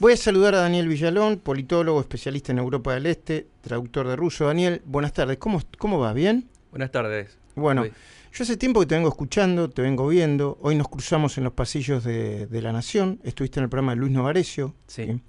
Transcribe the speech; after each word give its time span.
Voy 0.00 0.12
a 0.12 0.16
saludar 0.16 0.54
a 0.54 0.58
Daniel 0.58 0.86
Villalón, 0.86 1.38
politólogo, 1.38 2.00
especialista 2.00 2.52
en 2.52 2.58
Europa 2.58 2.94
del 2.94 3.06
Este, 3.06 3.48
traductor 3.62 4.06
de 4.06 4.14
ruso. 4.14 4.46
Daniel, 4.46 4.80
buenas 4.84 5.12
tardes. 5.12 5.38
¿Cómo, 5.38 5.60
cómo 5.76 5.98
va? 5.98 6.12
¿Bien? 6.12 6.48
Buenas 6.70 6.92
tardes. 6.92 7.36
Bueno, 7.56 7.84
yo 7.84 8.44
hace 8.44 8.56
tiempo 8.56 8.78
que 8.78 8.86
te 8.86 8.94
vengo 8.94 9.08
escuchando, 9.08 9.68
te 9.68 9.82
vengo 9.82 10.06
viendo. 10.06 10.56
Hoy 10.62 10.76
nos 10.76 10.86
cruzamos 10.86 11.36
en 11.36 11.42
los 11.42 11.52
pasillos 11.52 12.04
de, 12.04 12.46
La 12.62 12.70
Nación. 12.70 13.18
Estuviste 13.24 13.58
en 13.58 13.64
el 13.64 13.70
programa 13.70 13.92
de 13.92 13.96
Luis 13.96 14.12
Novarecio. 14.12 14.72
Sí. 14.86 15.20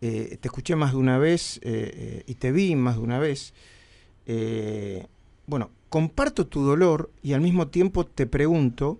Eh, 0.00 0.36
te 0.40 0.48
escuché 0.48 0.74
más 0.74 0.90
de 0.90 0.98
una 0.98 1.18
vez 1.18 1.58
eh, 1.58 1.60
eh, 1.94 2.24
y 2.26 2.34
te 2.34 2.50
vi 2.50 2.74
más 2.74 2.96
de 2.96 3.02
una 3.02 3.20
vez. 3.20 3.54
bueno, 5.46 5.70
comparto 5.88 6.48
tu 6.48 6.64
dolor 6.64 7.12
y 7.22 7.34
al 7.34 7.40
mismo 7.40 7.68
tiempo 7.68 8.04
te 8.04 8.26
pregunto 8.26 8.98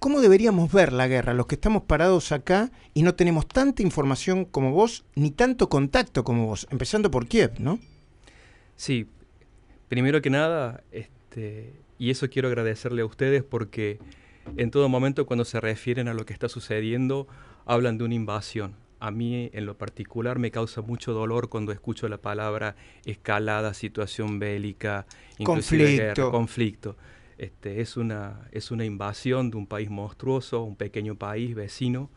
¿Cómo 0.00 0.22
deberíamos 0.22 0.72
ver 0.72 0.94
la 0.94 1.08
guerra, 1.08 1.34
los 1.34 1.46
que 1.46 1.56
estamos 1.56 1.82
parados 1.82 2.32
acá 2.32 2.72
y 2.94 3.02
no 3.02 3.14
tenemos 3.14 3.46
tanta 3.46 3.82
información 3.82 4.46
como 4.46 4.72
vos, 4.72 5.04
ni 5.14 5.30
tanto 5.30 5.68
contacto 5.68 6.24
como 6.24 6.46
vos, 6.46 6.66
empezando 6.70 7.10
por 7.10 7.26
Kiev, 7.26 7.60
¿no? 7.60 7.78
Sí, 8.76 9.06
primero 9.88 10.22
que 10.22 10.30
nada, 10.30 10.82
este, 10.90 11.74
y 11.98 12.08
eso 12.08 12.30
quiero 12.30 12.48
agradecerle 12.48 13.02
a 13.02 13.04
ustedes 13.04 13.42
porque 13.42 13.98
en 14.56 14.70
todo 14.70 14.88
momento 14.88 15.26
cuando 15.26 15.44
se 15.44 15.60
refieren 15.60 16.08
a 16.08 16.14
lo 16.14 16.24
que 16.24 16.32
está 16.32 16.48
sucediendo, 16.48 17.28
hablan 17.66 17.98
de 17.98 18.04
una 18.04 18.14
invasión. 18.14 18.76
A 19.00 19.10
mí 19.10 19.50
en 19.52 19.66
lo 19.66 19.76
particular 19.76 20.38
me 20.38 20.50
causa 20.50 20.80
mucho 20.80 21.12
dolor 21.12 21.50
cuando 21.50 21.72
escucho 21.72 22.08
la 22.08 22.16
palabra 22.16 22.74
escalada, 23.04 23.74
situación 23.74 24.38
bélica, 24.38 25.04
conflicto. 25.44 26.30
conflicto. 26.30 26.96
Este, 27.40 27.80
es, 27.80 27.96
una, 27.96 28.46
es 28.52 28.70
una 28.70 28.84
invasión 28.84 29.50
de 29.50 29.56
un 29.56 29.66
país 29.66 29.88
monstruoso, 29.88 30.62
un 30.62 30.76
pequeño 30.76 31.14
país 31.14 31.54
vecino 31.54 32.10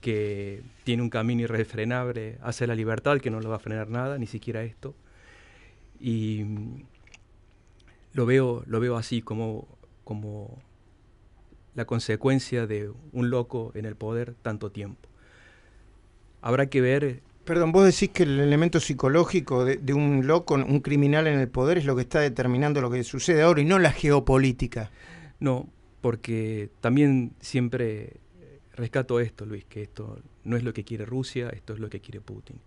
que 0.00 0.62
tiene 0.84 1.02
un 1.02 1.10
camino 1.10 1.42
irrefrenable 1.42 2.38
hacia 2.40 2.68
la 2.68 2.76
libertad, 2.76 3.18
que 3.18 3.32
no 3.32 3.40
lo 3.40 3.50
va 3.50 3.56
a 3.56 3.58
frenar 3.58 3.90
nada, 3.90 4.16
ni 4.16 4.28
siquiera 4.28 4.62
esto. 4.62 4.94
Y 5.98 6.44
lo 8.12 8.26
veo, 8.26 8.62
lo 8.68 8.78
veo 8.78 8.96
así 8.96 9.22
como, 9.22 9.66
como 10.04 10.62
la 11.74 11.84
consecuencia 11.84 12.68
de 12.68 12.92
un 13.10 13.28
loco 13.28 13.72
en 13.74 13.86
el 13.86 13.96
poder 13.96 14.34
tanto 14.40 14.70
tiempo. 14.70 15.08
Habrá 16.42 16.66
que 16.66 16.80
ver 16.80 17.22
Perdón, 17.44 17.72
vos 17.72 17.84
decís 17.84 18.10
que 18.10 18.22
el 18.24 18.38
elemento 18.38 18.80
psicológico 18.80 19.64
de, 19.64 19.94
un 19.94 20.26
loco, 20.26 20.54
un 20.54 20.80
criminal 20.80 21.26
en 21.26 21.40
el 21.40 21.48
poder 21.48 21.78
es 21.78 21.84
lo 21.84 21.96
que 21.96 22.02
está 22.02 22.20
determinando 22.20 22.80
lo 22.80 22.90
que 22.90 23.02
sucede 23.02 23.42
ahora 23.42 23.60
y 23.60 23.64
no 23.64 23.78
la 23.78 23.92
geopolítica. 23.92 24.90
No, 25.40 25.68
porque 26.00 26.70
también 26.80 27.32
siempre 27.40 28.20
rescato 28.80 29.20
esto, 29.20 29.46
Luis, 29.46 29.64
que 29.64 29.82
esto 29.82 30.18
no 30.44 30.56
es 30.56 30.64
lo 30.64 30.72
que 30.72 30.84
quiere 30.84 31.04
Rusia, 31.04 31.50
esto 31.50 31.74
es 31.74 31.80
lo 31.80 31.90
que 31.90 32.00
quiere 32.00 32.20
Putin. 32.20 32.60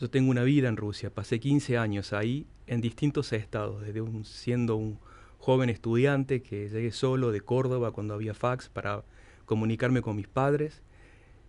Yo 0.00 0.08
tengo 0.08 0.30
una 0.30 0.42
vida 0.42 0.68
en 0.68 0.76
Rusia, 0.76 1.10
pasé 1.10 1.40
15 1.40 1.76
años 1.76 2.12
ahí 2.12 2.46
en 2.66 2.80
distintos 2.80 3.32
estados, 3.32 3.82
desde 3.82 4.00
un, 4.00 4.24
siendo 4.24 4.76
un 4.76 4.98
joven 5.38 5.68
estudiante 5.68 6.42
que 6.42 6.68
llegué 6.68 6.90
solo 6.92 7.32
de 7.32 7.40
Córdoba 7.42 7.90
cuando 7.90 8.14
había 8.14 8.34
fax 8.34 8.68
para 8.68 9.04
comunicarme 9.44 10.00
con 10.00 10.16
mis 10.16 10.28
padres. 10.28 10.82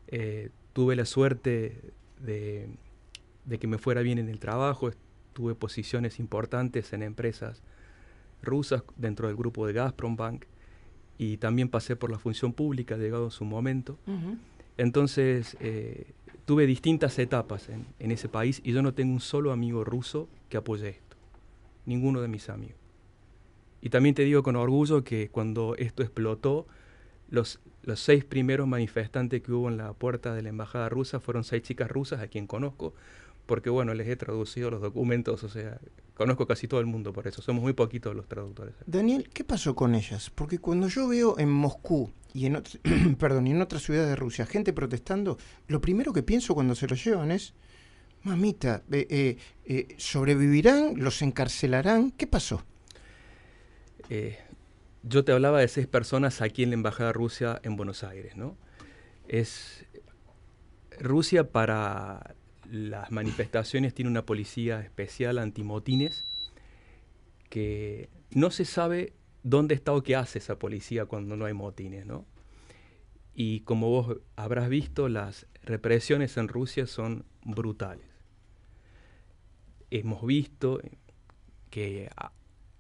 Eh, 0.08 0.50
tuve 0.74 0.96
la 0.96 1.06
suerte 1.06 1.94
de, 2.22 2.70
que 3.60 3.68
me 3.68 3.78
fuera 3.78 4.02
bien 4.02 4.18
en 4.18 4.30
el 4.30 4.40
trabajo. 4.40 4.92
Tuve 5.34 5.56
posiciones 5.56 6.20
importantes 6.20 6.94
en 6.94 7.04
empresas 7.04 7.62
rusas 8.42 8.84
dentro 8.98 9.28
del 9.28 9.38
grupo 9.38 9.68
de 9.68 9.74
Gazprom 9.74 10.16
Bank 10.16 10.46
y 11.18 11.38
también 11.38 11.70
pasé 11.70 11.96
por 11.96 12.12
la 12.12 12.18
función 12.18 12.54
pública, 12.54 12.98
llegado 12.98 13.30
su 13.30 13.46
momento. 13.46 13.98
Entonces, 14.78 15.56
eh, 15.60 16.08
tuve 16.46 16.66
distintas 16.66 17.20
etapas 17.20 17.70
en, 17.70 17.86
en, 18.00 18.12
ese 18.12 18.28
país 18.28 18.62
y 18.64 18.72
yo 18.72 18.82
no 18.82 18.94
tengo 18.94 19.14
un 19.14 19.20
solo 19.20 19.52
amigo 19.52 19.84
ruso 19.84 20.28
que 20.50 20.58
apoye 20.58 20.90
esto. 20.90 21.18
Ninguno 21.86 22.22
de 22.22 22.28
mis 22.28 22.50
amigos. 22.50 22.78
Y 23.82 23.90
también 23.90 24.16
te 24.16 24.24
digo 24.24 24.44
con 24.44 24.56
orgullo 24.56 25.04
que 25.04 25.30
cuando 25.30 25.76
esto 25.78 26.04
explotó, 26.04 26.68
los, 27.30 27.60
los 27.84 28.00
seis 28.00 28.24
primeros 28.24 28.68
manifestantes 28.68 29.42
que 29.42 29.52
hubo 29.52 29.70
en 29.70 29.78
la 29.78 29.94
puerta 29.94 30.34
de 30.34 30.42
la 30.42 30.50
embajada 30.50 30.90
rusa 30.90 31.20
fueron 31.20 31.44
seis 31.44 31.64
chicas 31.64 31.90
rusas 31.90 32.22
a 32.22 32.28
quien 32.28 32.48
conozco, 32.48 32.94
porque 33.46 33.70
bueno, 33.70 33.94
les 33.94 34.08
he 34.08 34.16
traducido 34.16 34.70
los 34.70 34.82
documentos, 34.82 35.44
o 35.44 35.50
sea, 35.50 35.80
conozco 36.14 36.48
casi 36.48 36.68
todo 36.68 36.80
el 36.80 36.86
mundo 36.86 37.12
por 37.14 37.28
eso, 37.28 37.42
somos 37.42 37.64
muy 37.64 37.74
poquitos 37.74 38.16
los 38.16 38.28
traductores. 38.28 38.76
Daniel, 38.86 39.30
¿qué 39.34 39.44
pasó 39.44 39.76
con 39.76 39.96
ellas? 39.96 40.30
Porque 40.30 40.60
cuando 40.60 40.88
yo 40.88 41.08
veo 41.08 41.38
en 41.40 41.50
Moscú 41.50 42.12
y 42.34 42.46
en, 42.46 42.62
perdón, 43.20 43.48
y 43.48 43.52
en 43.52 43.62
otras 43.62 43.84
ciudades 43.84 44.10
de 44.10 44.16
Rusia 44.16 44.46
gente 44.46 44.74
protestando, 44.74 45.38
lo 45.68 45.82
primero 45.82 46.14
que 46.14 46.24
pienso 46.24 46.54
cuando 46.54 46.76
se 46.76 46.88
lo 46.88 46.96
llevan 46.96 47.32
es, 47.32 47.54
mamita, 48.24 48.84
eh, 48.92 49.08
eh, 49.10 49.38
eh, 49.66 49.96
¿sobrevivirán? 49.98 50.94
¿Los 50.98 51.22
encarcelarán? 51.22 52.12
¿Qué 52.12 52.28
pasó? 52.28 52.64
Yo 55.04 55.24
te 55.24 55.32
hablaba 55.32 55.60
de 55.60 55.68
seis 55.68 55.88
personas 55.88 56.42
aquí 56.42 56.64
en 56.64 56.70
la 56.70 56.76
Embajada 56.76 57.14
Rusia 57.14 57.60
en 57.64 57.76
Buenos 57.76 58.04
Aires, 58.04 58.36
¿no? 58.36 58.58
Es 59.28 59.86
Rusia 61.00 61.52
para 61.52 62.36
las 62.70 63.12
manifestaciones 63.12 63.94
tiene 63.94 64.10
una 64.10 64.26
policía 64.26 64.80
especial 64.80 65.40
antimotines 65.40 66.26
que 67.50 68.10
no 68.30 68.50
se 68.50 68.64
sabe 68.64 69.14
dónde 69.44 69.76
está 69.76 69.92
o 69.94 70.04
qué 70.04 70.16
hace 70.16 70.40
esa 70.40 70.58
policía 70.58 71.06
cuando 71.06 71.36
no 71.36 71.46
hay 71.46 71.54
motines, 71.54 72.06
¿no? 72.06 72.26
Y 73.34 73.62
como 73.62 73.90
vos 73.90 74.18
habrás 74.36 74.70
visto, 74.70 75.10
las 75.10 75.48
represiones 75.64 76.38
en 76.38 76.48
Rusia 76.48 76.86
son 76.86 77.26
brutales. 77.44 78.06
Hemos 79.90 80.26
visto 80.26 80.80
que 81.70 82.10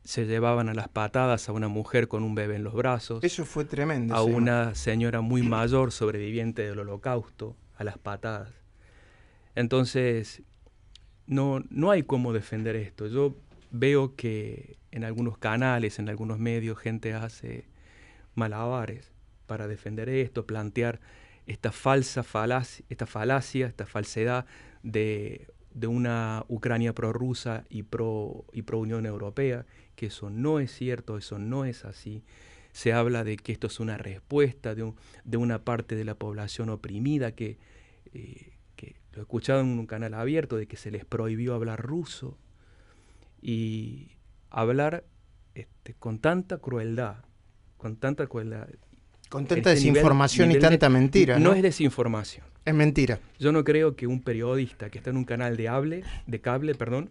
se 0.03 0.25
llevaban 0.25 0.69
a 0.69 0.73
las 0.73 0.88
patadas 0.88 1.47
a 1.47 1.51
una 1.51 1.67
mujer 1.67 2.07
con 2.07 2.23
un 2.23 2.35
bebé 2.35 2.56
en 2.56 2.63
los 2.63 2.73
brazos. 2.73 3.23
Eso 3.23 3.45
fue 3.45 3.66
tremendo. 3.66 4.16
A 4.16 4.23
una 4.23 4.75
señora 4.75 5.22
muy 5.22 5.44
mayor, 5.44 5.91
sobreviviente 5.91 6.63
del 6.63 6.79
holocausto, 6.79 7.56
a 7.78 7.84
las 7.84 7.97
patadas. 7.97 8.51
Entonces, 9.56 10.41
no, 11.28 11.63
no 11.69 11.91
hay 11.91 12.03
cómo 12.03 12.34
defender 12.34 12.75
esto. 12.75 13.07
Yo 13.07 13.35
veo 13.69 14.16
que 14.16 14.78
en 14.91 15.03
algunos 15.03 15.38
canales, 15.38 16.00
en 16.00 16.09
algunos 16.09 16.40
medios, 16.40 16.78
gente 16.78 17.13
hace 17.13 17.66
malabares 18.35 19.11
para 19.45 19.67
defender 19.67 20.09
esto, 20.09 20.45
plantear 20.45 21.00
esta 21.45 21.72
falsa 21.72 22.23
falacia, 22.23 22.85
esta 22.90 23.06
falacia, 23.06 23.67
esta 23.67 23.85
falsedad 23.85 24.45
de 24.84 25.47
de 25.73 25.87
una 25.87 26.45
Ucrania 26.47 26.93
prorrusa 26.93 27.65
y 27.69 27.83
pro, 27.83 28.45
y 28.51 28.63
pro 28.63 28.79
Unión 28.79 29.05
Europea, 29.05 29.65
que 29.95 30.07
eso 30.07 30.29
no 30.29 30.59
es 30.59 30.71
cierto, 30.71 31.17
eso 31.17 31.39
no 31.39 31.65
es 31.65 31.85
así. 31.85 32.23
Se 32.71 32.93
habla 32.93 33.23
de 33.23 33.37
que 33.37 33.51
esto 33.51 33.67
es 33.67 33.79
una 33.79 33.97
respuesta 33.97 34.75
de, 34.75 34.93
de 35.23 35.37
una 35.37 35.63
parte 35.63 35.95
de 35.95 36.05
la 36.05 36.15
población 36.15 36.69
oprimida 36.69 37.33
que, 37.33 37.57
eh, 38.13 38.53
que, 38.75 38.95
lo 39.13 39.19
he 39.19 39.21
escuchado 39.23 39.61
en 39.61 39.67
un 39.67 39.87
canal 39.87 40.13
abierto, 40.13 40.55
de 40.55 40.67
que 40.67 40.77
se 40.77 40.91
les 40.91 41.05
prohibió 41.05 41.53
hablar 41.53 41.81
ruso 41.81 42.37
y 43.41 44.11
hablar 44.49 45.03
este, 45.53 45.93
con 45.95 46.19
tanta 46.19 46.59
crueldad, 46.59 47.25
con 47.77 47.97
tanta 47.97 48.27
crueldad. 48.27 48.69
Con 49.31 49.47
tanta 49.47 49.71
este 49.71 49.87
desinformación 49.87 50.51
y 50.51 50.59
tanta 50.59 50.89
mentira. 50.89 51.39
no 51.39 51.53
es 51.53 51.63
desinformación 51.63 52.51
es 52.65 52.73
mentira. 52.73 53.19
Yo 53.39 53.51
no 53.51 53.63
creo 53.63 53.95
que 53.95 54.07
un 54.07 54.21
periodista 54.21 54.89
que 54.89 54.99
está 54.99 55.09
en 55.09 55.17
un 55.17 55.25
canal 55.25 55.57
de, 55.57 55.67
hable, 55.67 56.03
de 56.27 56.41
cable 56.41 56.75
perdón, 56.75 57.09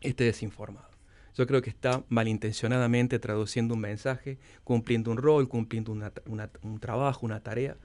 esté 0.00 0.24
desinformado. 0.24 0.88
Yo 1.34 1.46
creo 1.46 1.60
que 1.60 1.70
está 1.70 2.02
malintencionadamente 2.08 3.18
traduciendo 3.18 3.74
un 3.74 3.80
mensaje, 3.80 4.38
cumpliendo 4.64 5.10
un 5.10 5.18
rol, 5.18 5.48
cumpliendo 5.48 5.92
un 5.92 6.80
trabajo, 6.80 7.26
una 7.26 7.40
tarea, 7.40 7.76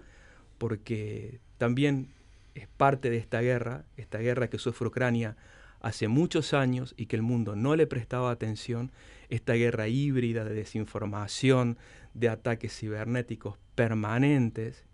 porque 0.57 1.39
también 1.57 2.13
es 2.55 2.67
parte 2.67 3.09
de 3.09 3.17
esta 3.17 3.41
guerra, 3.41 3.83
esta 3.97 4.19
guerra 4.19 4.49
que 4.49 4.57
sufre 4.57 4.87
Ucrania 4.87 5.35
hace 5.81 6.07
muchos 6.07 6.53
años 6.53 6.93
y 6.95 7.07
que 7.07 7.15
el 7.15 7.23
mundo 7.23 7.55
no 7.55 7.75
le 7.75 7.87
prestaba 7.87 8.31
atención, 8.31 8.91
esta 9.29 9.53
guerra 9.53 9.87
híbrida 9.87 10.45
de 10.45 10.53
desinformación, 10.53 11.77
de 12.13 12.29
ataques 12.29 12.75
cibernéticos 12.77 13.57
permanentes, 13.75 14.85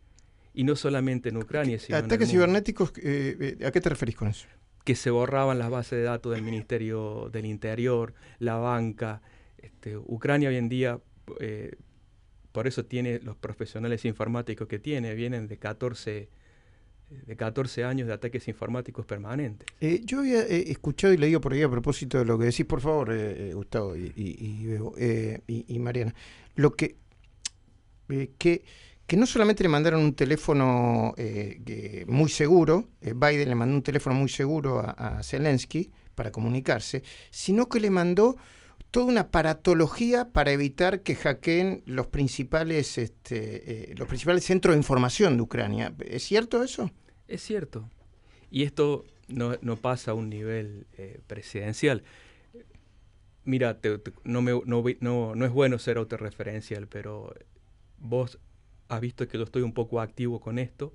y 0.58 0.64
no 0.64 0.76
solamente 0.76 1.30
en 1.30 1.38
Ucrania, 1.38 1.78
sino 1.78 2.00
¿Ataques 2.00 2.32
cibernéticos? 2.32 2.92
Eh, 2.98 3.60
¿A 3.64 3.70
qué 3.70 3.80
te 3.80 3.90
referís 3.90 4.16
con 4.16 4.28
eso? 4.28 4.48
Que 4.84 4.96
se 4.96 5.12
borraban 5.12 5.60
las 5.60 5.70
bases 5.70 6.00
de 6.00 6.02
datos 6.02 6.34
del 6.34 6.42
Ministerio 6.42 7.30
del 7.32 7.46
Interior, 7.46 8.16
la 8.40 8.56
banca. 8.56 9.22
Este, 9.60 9.96
Ucrania 9.98 10.50
hoy 10.50 10.56
en 10.56 10.68
día, 10.68 11.00
eh, 11.40 11.76
por 12.52 12.66
eso 12.66 12.84
tiene 12.86 13.20
los 13.20 13.36
profesionales 13.36 14.04
informáticos 14.06 14.68
que 14.68 14.80
tiene, 14.80 15.14
vienen 15.14 15.48
de 15.48 15.58
14 15.60 16.30
de 17.28 17.38
14 17.38 17.84
años 17.84 18.08
de 18.08 18.14
ataques 18.16 18.48
informáticos 18.48 19.06
permanentes. 19.06 19.68
Eh, 19.80 20.02
yo 20.04 20.22
había 20.22 20.42
escuchado 20.42 21.14
y 21.14 21.18
leído 21.18 21.40
por 21.40 21.54
ahí 21.54 21.62
a 21.62 21.70
propósito 21.70 22.18
de 22.18 22.26
lo 22.26 22.40
que 22.40 22.46
decís, 22.46 22.66
por 22.66 22.82
favor, 22.82 23.16
Gustavo 23.54 23.96
y, 23.96 24.12
y, 24.16 25.64
y, 25.68 25.80
Mariana, 25.80 26.16
lo 26.56 26.74
que, 26.76 26.98
que 28.38 28.64
que 29.08 29.16
no 29.16 29.26
solamente 29.26 29.64
le 29.64 29.70
mandaron 29.70 30.02
un 30.02 30.14
teléfono 30.14 31.14
eh, 31.18 32.04
muy 32.08 32.30
seguro, 32.30 32.90
eh, 33.02 33.14
Biden 33.16 33.48
le 33.48 33.56
mandó 33.56 33.74
un 33.74 33.82
teléfono 33.82 34.18
muy 34.18 34.28
seguro 34.28 34.80
a, 34.80 35.24
Zelensky 35.24 35.92
para 36.14 36.32
comunicarse, 36.32 37.04
sino 37.30 37.70
que 37.70 37.80
le 37.80 37.90
mandó 37.90 38.36
toda 38.92 39.06
una 39.06 39.32
paratología 39.32 40.30
para 40.34 40.52
evitar 40.52 41.04
que 41.04 41.16
hackeen 41.16 41.84
los 41.86 42.08
principales, 42.08 42.98
este, 42.98 43.94
los 43.96 44.08
principales 44.10 44.44
centros 44.44 44.76
de 44.76 44.80
información 44.80 45.38
de 45.38 45.44
Ucrania. 45.44 45.96
¿Es 46.00 46.24
cierto 46.24 46.62
eso? 46.62 46.92
Es 47.30 47.42
cierto. 47.42 47.90
Y 48.52 48.64
esto 48.64 49.06
no, 49.30 49.58
pasa 49.78 50.12
a 50.12 50.14
un 50.16 50.30
nivel 50.30 50.86
presidencial 51.28 52.04
mira, 53.44 53.80
no, 54.26 54.42
me, 54.42 54.52
no, 55.00 55.36
no, 55.36 55.46
es 55.46 55.52
bueno 55.52 55.80
ser 55.80 55.98
autorreferencial, 55.98 56.88
pero 56.88 57.34
vos 58.00 58.40
has 58.90 59.02
visto 59.02 59.28
que 59.28 59.38
yo 59.38 59.44
estoy 59.44 59.62
un 59.62 59.74
poco 59.74 60.00
activo 60.00 60.40
con 60.40 60.60
esto, 60.60 60.94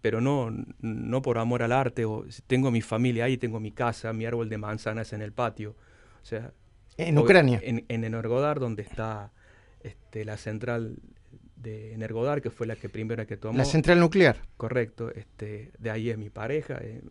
pero 0.00 0.20
no, 0.20 0.50
no 0.80 1.22
por 1.22 1.38
amor 1.38 1.62
al 1.62 1.72
arte, 1.72 2.04
o 2.04 2.24
tengo 2.46 2.70
mi 2.70 2.80
familia 2.80 3.24
ahí, 3.24 3.36
tengo 3.36 3.60
mi 3.60 3.72
casa, 3.72 4.12
mi 4.12 4.24
árbol 4.24 4.48
de 4.48 4.58
manzanas 4.58 5.12
en 5.12 5.22
el 5.22 5.32
patio. 5.32 5.76
O 6.22 6.24
sea, 6.24 6.52
en 6.96 7.18
Ucrania. 7.18 7.60
En, 7.62 7.84
en 7.88 8.04
Energodar, 8.04 8.60
donde 8.60 8.82
está 8.82 9.32
este, 9.82 10.24
la 10.24 10.36
central 10.36 10.96
de 11.56 11.92
Energodar, 11.92 12.42
que 12.42 12.50
fue 12.50 12.66
la 12.66 12.76
que 12.76 12.88
primera 12.88 13.26
que 13.26 13.36
tomó. 13.36 13.56
La 13.56 13.64
central 13.64 14.00
nuclear. 14.00 14.36
Correcto. 14.56 15.10
Este, 15.12 15.72
de 15.78 15.90
ahí 15.90 16.10
es 16.10 16.18
mi 16.18 16.30
pareja. 16.30 16.78
Eh, 16.80 17.02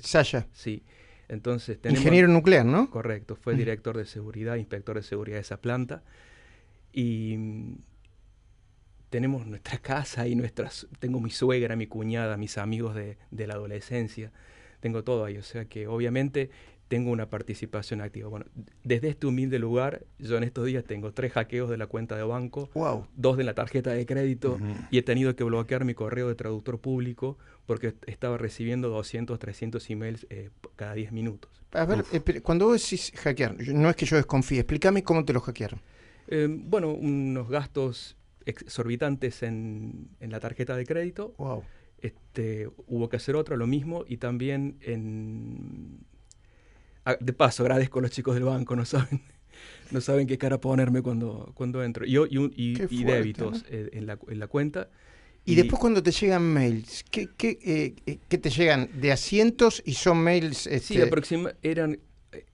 Sasha. 0.00 0.46
Sí. 0.52 0.82
Entonces, 1.28 1.78
Ingeniero 1.84 2.28
nuclear, 2.28 2.66
¿no? 2.66 2.90
Correcto, 2.90 3.34
fue 3.34 3.54
director 3.54 3.96
de 3.96 4.04
seguridad, 4.04 4.56
inspector 4.56 4.96
de 4.96 5.02
seguridad 5.02 5.36
de 5.36 5.40
esa 5.40 5.56
planta. 5.56 6.02
Y 6.92 7.36
mm, 7.38 7.76
tenemos 9.14 9.46
nuestra 9.46 9.78
casa 9.78 10.26
y 10.26 10.34
nuestras, 10.34 10.88
tengo 10.98 11.20
mi 11.20 11.30
suegra, 11.30 11.76
mi 11.76 11.86
cuñada, 11.86 12.36
mis 12.36 12.58
amigos 12.58 12.96
de, 12.96 13.16
de 13.30 13.46
la 13.46 13.54
adolescencia, 13.54 14.32
tengo 14.80 15.04
todo 15.04 15.24
ahí. 15.24 15.36
O 15.36 15.42
sea 15.44 15.66
que 15.66 15.86
obviamente 15.86 16.50
tengo 16.88 17.12
una 17.12 17.30
participación 17.30 18.00
activa. 18.00 18.28
Bueno, 18.28 18.46
desde 18.82 19.10
este 19.10 19.28
humilde 19.28 19.60
lugar, 19.60 20.02
yo 20.18 20.36
en 20.36 20.42
estos 20.42 20.66
días 20.66 20.82
tengo 20.82 21.12
tres 21.12 21.30
hackeos 21.30 21.70
de 21.70 21.76
la 21.76 21.86
cuenta 21.86 22.16
de 22.16 22.24
banco, 22.24 22.68
dos 23.14 23.36
de 23.36 23.44
la 23.44 23.54
tarjeta 23.54 23.92
de 23.92 24.04
crédito 24.04 24.58
y 24.90 24.98
he 24.98 25.02
tenido 25.02 25.36
que 25.36 25.44
bloquear 25.44 25.84
mi 25.84 25.94
correo 25.94 26.26
de 26.26 26.34
traductor 26.34 26.80
público 26.80 27.38
porque 27.66 27.94
estaba 28.08 28.36
recibiendo 28.36 28.88
200, 28.88 29.38
300 29.38 29.90
emails 29.90 30.26
eh, 30.28 30.50
cada 30.74 30.94
10 30.94 31.12
minutos. 31.12 31.52
A 31.70 31.84
ver, 31.84 32.04
eh, 32.12 32.40
cuando 32.40 32.66
vos 32.66 32.82
decís 32.82 33.12
hackear, 33.14 33.54
no 33.68 33.88
es 33.88 33.94
que 33.94 34.06
yo 34.06 34.16
desconfíe, 34.16 34.58
explícame 34.58 35.04
cómo 35.04 35.24
te 35.24 35.32
lo 35.32 35.40
hackearon. 35.40 35.80
Eh, 36.26 36.48
bueno, 36.50 36.90
unos 36.90 37.48
gastos 37.48 38.16
exorbitantes 38.46 39.42
en, 39.42 40.08
en, 40.20 40.30
la 40.30 40.40
tarjeta 40.40 40.76
de 40.76 40.84
crédito. 40.84 41.34
Wow. 41.38 41.64
Este, 41.98 42.68
hubo 42.86 43.08
que 43.08 43.16
hacer 43.16 43.36
otro, 43.36 43.56
lo 43.56 43.66
mismo, 43.66 44.04
y 44.06 44.18
también 44.18 44.76
en 44.82 46.04
Ah, 47.04 47.16
de 47.20 47.32
paso, 47.32 47.62
agradezco 47.62 47.98
a 47.98 48.02
los 48.02 48.10
chicos 48.10 48.34
del 48.34 48.44
banco, 48.44 48.74
no 48.74 48.84
saben, 48.84 49.20
no 49.90 50.00
saben 50.00 50.26
qué 50.26 50.38
cara 50.38 50.58
ponerme 50.60 51.02
cuando, 51.02 51.52
cuando 51.54 51.82
entro. 51.82 52.06
Yo, 52.06 52.26
y, 52.26 52.50
y, 52.56 53.04
débitos 53.04 53.64
eh, 53.68 53.90
en, 53.92 54.06
la, 54.06 54.18
en, 54.28 54.38
la, 54.38 54.46
cuenta. 54.46 54.88
Y, 55.44 55.54
después 55.54 55.78
cuando 55.78 56.02
te 56.02 56.10
llegan 56.10 56.42
mails, 56.42 57.04
¿qué, 57.10 57.28
qué, 57.36 57.58
eh, 57.62 57.94
eh, 58.06 58.18
¿qué, 58.26 58.38
te 58.38 58.48
llegan? 58.48 58.88
¿De 58.94 59.12
asientos 59.12 59.82
y 59.84 59.92
son 59.92 60.18
mails? 60.18 60.66
Este... 60.66 60.94
Sí, 60.94 61.00
aproximadamente 61.02 61.70
eran, 61.70 61.98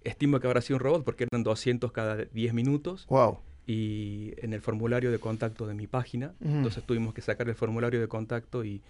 estimo 0.02 0.40
que 0.40 0.48
habrá 0.48 0.60
sido 0.60 0.78
un 0.78 0.80
robot 0.80 1.04
porque 1.04 1.24
eran 1.30 1.44
200 1.44 1.92
cada 1.92 2.16
10 2.16 2.52
minutos. 2.52 3.06
Wow. 3.08 3.38
Y 3.66 4.32
en 4.38 4.52
el 4.52 4.60
formulario 4.60 5.12
de 5.12 5.18
contacto 5.18 5.66
de 5.66 5.74
mi 5.74 5.86
página, 5.86 6.34
entonces 6.40 6.82
tuvimos 6.84 7.14
que 7.14 7.20
sacar 7.20 7.48
el 7.48 7.54
formulario 7.54 8.00
de 8.00 8.08
contacto 8.08 8.64
y 8.64 8.82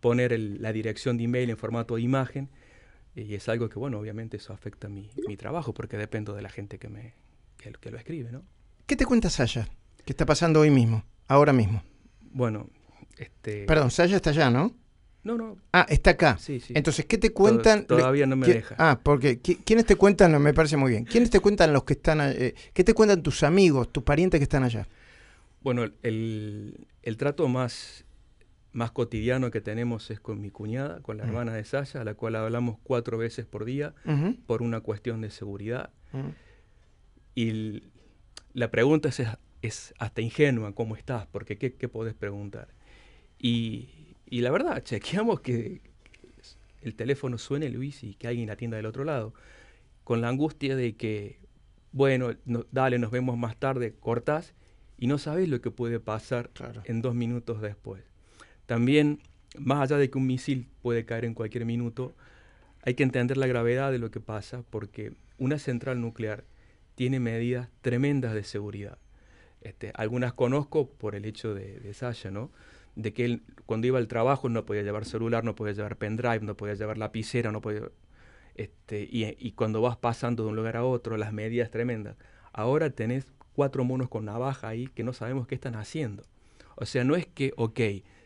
poner 0.00 0.38
la 0.38 0.72
dirección 0.72 1.16
de 1.16 1.24
email 1.24 1.50
en 1.50 1.56
formato 1.56 1.96
de 1.96 2.02
imagen 2.02 2.48
y 3.14 3.34
es 3.34 3.48
algo 3.48 3.68
que, 3.68 3.78
bueno, 3.78 3.98
obviamente 3.98 4.38
eso 4.38 4.52
afecta 4.52 4.88
mi, 4.88 5.08
mi 5.28 5.36
trabajo 5.36 5.72
porque 5.72 5.96
dependo 5.96 6.34
de 6.34 6.42
la 6.42 6.48
gente 6.48 6.78
que, 6.78 6.88
me, 6.88 7.14
que, 7.56 7.90
lo 7.90 7.96
escribe, 7.96 8.32
¿no? 8.32 8.42
¿Qué 8.86 8.96
te 8.96 9.06
cuenta 9.06 9.30
Saya? 9.30 9.68
¿Qué 10.04 10.12
está 10.12 10.26
pasando 10.26 10.60
hoy 10.60 10.70
mismo? 10.70 11.04
Ahora 11.28 11.52
mismo. 11.52 11.82
Bueno, 12.20 12.68
este... 13.16 13.64
Perdón, 13.66 13.90
Saya 13.90 14.16
está 14.16 14.30
allá, 14.30 14.50
¿no? 14.50 14.74
No, 15.24 15.38
no. 15.38 15.56
Ah, 15.72 15.86
está 15.88 16.10
acá. 16.10 16.36
Sí, 16.38 16.60
sí. 16.60 16.74
Entonces, 16.76 17.06
¿qué 17.06 17.18
te 17.18 17.32
cuentan? 17.32 17.86
todavía 17.86 18.26
no 18.26 18.36
me 18.36 18.46
deja. 18.46 18.76
Ah, 18.78 19.00
porque 19.02 19.40
¿quiénes 19.40 19.86
te 19.86 19.96
cuentan? 19.96 20.40
Me 20.40 20.52
parece 20.52 20.76
muy 20.76 20.90
bien. 20.90 21.04
¿Quiénes 21.04 21.30
te 21.30 21.40
cuentan 21.40 21.72
los 21.72 21.84
que 21.84 21.94
están 21.94 22.20
eh, 22.20 22.54
¿Qué 22.72 22.84
te 22.84 22.94
cuentan 22.94 23.22
tus 23.22 23.42
amigos, 23.42 23.90
tus 23.90 24.04
parientes 24.04 24.38
que 24.38 24.44
están 24.44 24.64
allá? 24.64 24.86
Bueno, 25.62 25.84
el, 26.02 26.86
el 27.02 27.16
trato 27.16 27.48
más 27.48 28.04
más 28.74 28.90
cotidiano 28.90 29.50
que 29.50 29.60
tenemos 29.60 30.10
es 30.10 30.20
con 30.20 30.40
mi 30.40 30.50
cuñada, 30.50 31.00
con 31.00 31.16
la 31.16 31.24
mm. 31.24 31.28
hermana 31.28 31.54
de 31.54 31.64
Sasha, 31.64 32.00
a 32.00 32.04
la 32.04 32.14
cual 32.14 32.34
hablamos 32.34 32.76
cuatro 32.82 33.16
veces 33.16 33.46
por 33.46 33.64
día 33.64 33.94
por 34.46 34.62
una 34.62 34.80
cuestión 34.80 35.20
de 35.20 35.30
seguridad. 35.30 35.90
Y 37.34 37.84
la 38.52 38.70
pregunta 38.70 39.08
es, 39.08 39.22
es, 39.62 39.94
hasta 39.98 40.20
ingenua, 40.20 40.74
¿cómo 40.74 40.96
estás? 40.96 41.26
Porque 41.28 41.56
¿qué, 41.56 41.74
qué 41.74 41.88
podés 41.88 42.14
preguntar? 42.14 42.68
Y, 43.38 43.88
y, 44.34 44.40
la 44.40 44.50
verdad, 44.50 44.82
chequeamos 44.82 45.42
que 45.42 45.80
el 46.82 46.96
teléfono 46.96 47.38
suene, 47.38 47.68
Luis, 47.68 48.02
y 48.02 48.14
que 48.14 48.26
alguien 48.26 48.50
atienda 48.50 48.76
del 48.76 48.86
otro 48.86 49.04
lado, 49.04 49.32
con 50.02 50.20
la 50.20 50.28
angustia 50.28 50.74
de 50.74 50.96
que, 50.96 51.38
bueno, 51.92 52.32
dale, 52.72 52.98
nos 52.98 53.12
vemos 53.12 53.38
más 53.38 53.56
tarde, 53.56 53.94
cortás, 54.00 54.52
y 54.98 55.06
no 55.06 55.18
sabes 55.18 55.48
lo 55.48 55.60
que 55.60 55.70
puede 55.70 56.00
pasar 56.00 56.50
en 56.82 57.00
dos 57.00 57.14
minutos 57.14 57.62
después. 57.62 58.02
También, 58.66 59.20
más 59.56 59.82
allá 59.82 59.98
de 59.98 60.10
que 60.10 60.18
un 60.18 60.26
misil 60.26 60.66
puede 60.82 61.04
caer 61.04 61.26
en 61.26 61.34
cualquier 61.34 61.64
minuto, 61.64 62.12
hay 62.82 62.94
que 62.94 63.04
entender 63.04 63.36
la 63.36 63.46
gravedad 63.46 63.92
de 63.92 64.00
lo 64.00 64.10
que 64.10 64.18
pasa 64.18 64.64
porque 64.68 65.12
una 65.38 65.60
central 65.60 66.00
nuclear 66.00 66.42
tiene 66.96 67.20
medidas 67.20 67.68
tremendas 67.82 68.34
de 68.34 68.42
seguridad. 68.42 68.98
Este, 69.60 69.92
algunas 69.94 70.32
conozco 70.32 70.90
por 70.90 71.14
el 71.14 71.24
hecho 71.24 71.54
de, 71.54 71.78
de 71.78 71.94
Sasha, 71.94 72.32
¿no? 72.32 72.50
De 72.96 73.12
que 73.12 73.24
él 73.24 73.42
cuando 73.66 73.86
iba 73.86 73.98
al 73.98 74.08
trabajo 74.08 74.48
no 74.48 74.64
podía 74.64 74.82
llevar 74.82 75.04
celular, 75.04 75.44
no 75.44 75.54
podía 75.54 75.74
llevar 75.74 75.96
pendrive, 75.96 76.40
no 76.40 76.56
podía 76.56 76.74
llevar 76.74 76.98
lapicera, 76.98 77.52
no 77.52 77.60
podía... 77.60 77.82
Este, 78.54 79.08
y, 79.10 79.34
y 79.38 79.52
cuando 79.52 79.80
vas 79.80 79.96
pasando 79.96 80.44
de 80.44 80.50
un 80.50 80.56
lugar 80.56 80.76
a 80.76 80.84
otro, 80.84 81.16
las 81.16 81.32
medidas 81.32 81.70
tremendas. 81.70 82.16
Ahora 82.52 82.90
tenés 82.90 83.32
cuatro 83.54 83.84
monos 83.84 84.08
con 84.08 84.24
navaja 84.24 84.68
ahí 84.68 84.86
que 84.88 85.02
no 85.02 85.12
sabemos 85.12 85.46
qué 85.46 85.54
están 85.54 85.74
haciendo. 85.74 86.22
O 86.76 86.86
sea, 86.86 87.04
no 87.04 87.16
es 87.16 87.26
que, 87.26 87.52
ok, 87.56 87.80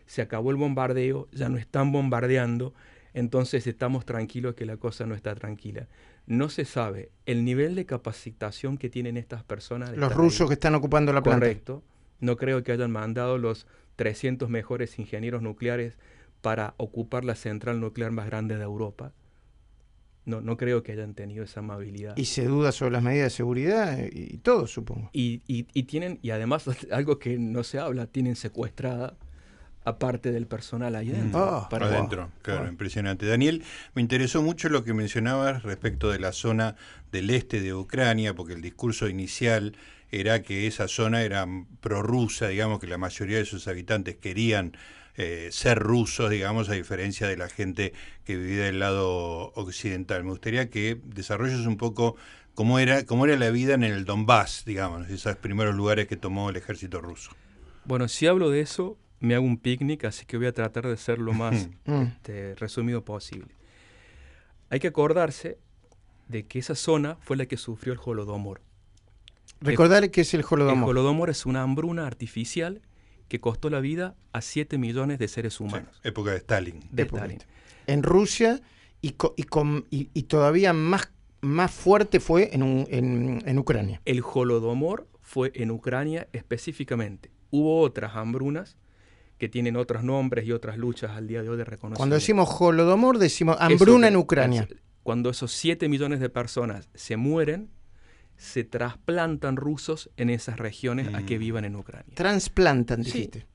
se 0.06 0.22
acabó 0.22 0.50
el 0.50 0.56
bombardeo, 0.56 1.28
ya 1.32 1.48
no 1.48 1.58
están 1.58 1.92
bombardeando, 1.92 2.74
entonces 3.14 3.66
estamos 3.66 4.04
tranquilos 4.04 4.54
que 4.54 4.66
la 4.66 4.76
cosa 4.76 5.06
no 5.06 5.14
está 5.14 5.34
tranquila. 5.34 5.86
No 6.26 6.48
se 6.48 6.64
sabe 6.64 7.10
el 7.26 7.44
nivel 7.44 7.74
de 7.74 7.86
capacitación 7.86 8.78
que 8.78 8.90
tienen 8.90 9.16
estas 9.16 9.44
personas. 9.44 9.96
Los 9.96 10.14
rusos 10.14 10.48
que 10.48 10.54
están 10.54 10.74
ocupando 10.74 11.12
la 11.12 11.22
planta. 11.22 11.46
Correcto. 11.46 11.82
No 12.20 12.36
creo 12.36 12.62
que 12.62 12.72
hayan 12.72 12.90
mandado 12.90 13.38
los 13.38 13.66
300 13.98 14.48
mejores 14.48 14.96
ingenieros 15.00 15.42
nucleares 15.42 15.94
para 16.40 16.74
ocupar 16.76 17.24
la 17.24 17.34
central 17.34 17.80
nuclear 17.80 18.12
más 18.12 18.26
grande 18.26 18.56
de 18.56 18.62
Europa. 18.62 19.12
No, 20.24 20.40
no 20.40 20.56
creo 20.56 20.84
que 20.84 20.92
hayan 20.92 21.14
tenido 21.14 21.42
esa 21.42 21.60
amabilidad. 21.60 22.16
Y 22.16 22.26
se 22.26 22.44
duda 22.44 22.70
sobre 22.70 22.92
las 22.92 23.02
medidas 23.02 23.24
de 23.24 23.30
seguridad 23.30 23.98
y, 24.12 24.36
todo, 24.38 24.68
supongo. 24.68 25.10
Y, 25.12 25.42
y, 25.48 25.66
y, 25.74 25.82
tienen, 25.82 26.20
y 26.22 26.30
además, 26.30 26.64
algo 26.92 27.18
que 27.18 27.38
no 27.38 27.64
se 27.64 27.80
habla, 27.80 28.06
tienen 28.06 28.36
secuestrada 28.36 29.16
aparte 29.84 30.30
del 30.30 30.46
personal 30.46 30.94
ahí 30.94 31.08
dentro. 31.08 31.40
Ah, 31.40 31.68
adentro, 31.72 32.30
claro, 32.42 32.68
impresionante. 32.68 33.26
Daniel, 33.26 33.64
me 33.94 34.02
interesó 34.02 34.42
mucho 34.42 34.68
lo 34.68 34.84
que 34.84 34.94
mencionabas 34.94 35.64
respecto 35.64 36.10
de 36.10 36.20
la 36.20 36.30
zona 36.30 36.76
del 37.10 37.30
este 37.30 37.60
de 37.60 37.74
Ucrania, 37.74 38.34
porque 38.34 38.52
el 38.52 38.62
discurso 38.62 39.08
inicial 39.08 39.74
era 40.10 40.42
que 40.42 40.66
esa 40.66 40.88
zona 40.88 41.22
era 41.22 41.46
prorrusa, 41.80 42.48
digamos 42.48 42.80
que 42.80 42.86
la 42.86 42.98
mayoría 42.98 43.38
de 43.38 43.44
sus 43.44 43.68
habitantes 43.68 44.16
querían 44.16 44.76
eh, 45.16 45.48
ser 45.50 45.78
rusos, 45.78 46.30
digamos, 46.30 46.68
a 46.68 46.74
diferencia 46.74 47.26
de 47.26 47.36
la 47.36 47.48
gente 47.48 47.92
que 48.24 48.36
vivía 48.36 48.64
del 48.64 48.78
lado 48.78 49.52
occidental. 49.54 50.22
Me 50.24 50.30
gustaría 50.30 50.70
que 50.70 50.98
desarrolles 51.04 51.66
un 51.66 51.76
poco 51.76 52.16
cómo 52.54 52.78
era, 52.78 53.04
cómo 53.04 53.26
era 53.26 53.36
la 53.36 53.50
vida 53.50 53.74
en 53.74 53.82
el 53.82 54.04
Donbass, 54.04 54.64
digamos, 54.64 55.08
esos 55.10 55.36
primeros 55.36 55.74
lugares 55.74 56.06
que 56.06 56.16
tomó 56.16 56.50
el 56.50 56.56
ejército 56.56 57.00
ruso. 57.00 57.32
Bueno, 57.84 58.06
si 58.06 58.26
hablo 58.26 58.50
de 58.50 58.60
eso, 58.60 58.96
me 59.20 59.34
hago 59.34 59.44
un 59.44 59.58
picnic, 59.58 60.04
así 60.04 60.24
que 60.24 60.36
voy 60.36 60.46
a 60.46 60.52
tratar 60.52 60.86
de 60.86 60.96
ser 60.96 61.18
lo 61.18 61.32
más 61.32 61.68
mm. 61.84 62.02
este, 62.02 62.54
resumido 62.54 63.04
posible. 63.04 63.54
Hay 64.70 64.80
que 64.80 64.88
acordarse 64.88 65.58
de 66.28 66.46
que 66.46 66.58
esa 66.58 66.74
zona 66.74 67.16
fue 67.20 67.36
la 67.36 67.46
que 67.46 67.56
sufrió 67.56 67.92
el 67.92 67.98
Holodomor. 68.04 68.60
Recordar 69.60 70.10
qué 70.10 70.22
es 70.22 70.34
el 70.34 70.44
Holodomor. 70.48 70.90
El 70.90 70.98
Holodomor 70.98 71.30
es 71.30 71.46
una 71.46 71.62
hambruna 71.62 72.06
artificial 72.06 72.82
que 73.28 73.40
costó 73.40 73.70
la 73.70 73.80
vida 73.80 74.14
a 74.32 74.40
7 74.40 74.78
millones 74.78 75.18
de 75.18 75.28
seres 75.28 75.60
humanos. 75.60 76.00
época 76.02 76.30
de 76.30 76.38
Stalin. 76.38 76.80
De 76.90 77.02
Stalin. 77.02 77.38
En 77.86 78.02
Rusia 78.02 78.60
y, 79.02 79.14
y, 79.90 80.22
todavía 80.24 80.72
más, 80.72 81.10
más 81.40 81.70
fuerte 81.70 82.20
fue 82.20 82.50
en, 82.54 82.86
en, 82.90 83.42
en 83.44 83.58
Ucrania. 83.58 84.00
El 84.04 84.22
Holodomor 84.22 85.06
fue 85.20 85.52
en 85.54 85.70
Ucrania 85.70 86.28
específicamente. 86.32 87.30
Hubo 87.50 87.80
otras 87.80 88.16
hambrunas 88.16 88.76
que 89.38 89.48
tienen 89.48 89.76
otros 89.76 90.02
nombres 90.02 90.46
y 90.46 90.52
otras 90.52 90.76
luchas 90.78 91.12
al 91.12 91.28
día 91.28 91.42
de 91.42 91.48
hoy 91.48 91.56
de 91.56 91.64
reconocimiento. 91.64 91.98
Cuando 91.98 92.16
decimos 92.16 92.48
Holodomor, 92.58 93.18
decimos 93.18 93.56
hambruna 93.60 94.08
en 94.08 94.16
Ucrania. 94.16 94.68
Cuando 95.02 95.30
esos 95.30 95.52
7 95.52 95.88
millones 95.88 96.20
de 96.20 96.28
personas 96.28 96.88
se 96.94 97.16
mueren, 97.16 97.70
se 98.38 98.64
trasplantan 98.64 99.56
rusos 99.56 100.10
en 100.16 100.30
esas 100.30 100.58
regiones 100.58 101.12
a 101.12 101.26
que 101.26 101.36
mm. 101.36 101.40
vivan 101.40 101.64
en 101.64 101.76
Ucrania. 101.76 102.14
Transplantan, 102.14 103.02
dijiste. 103.02 103.46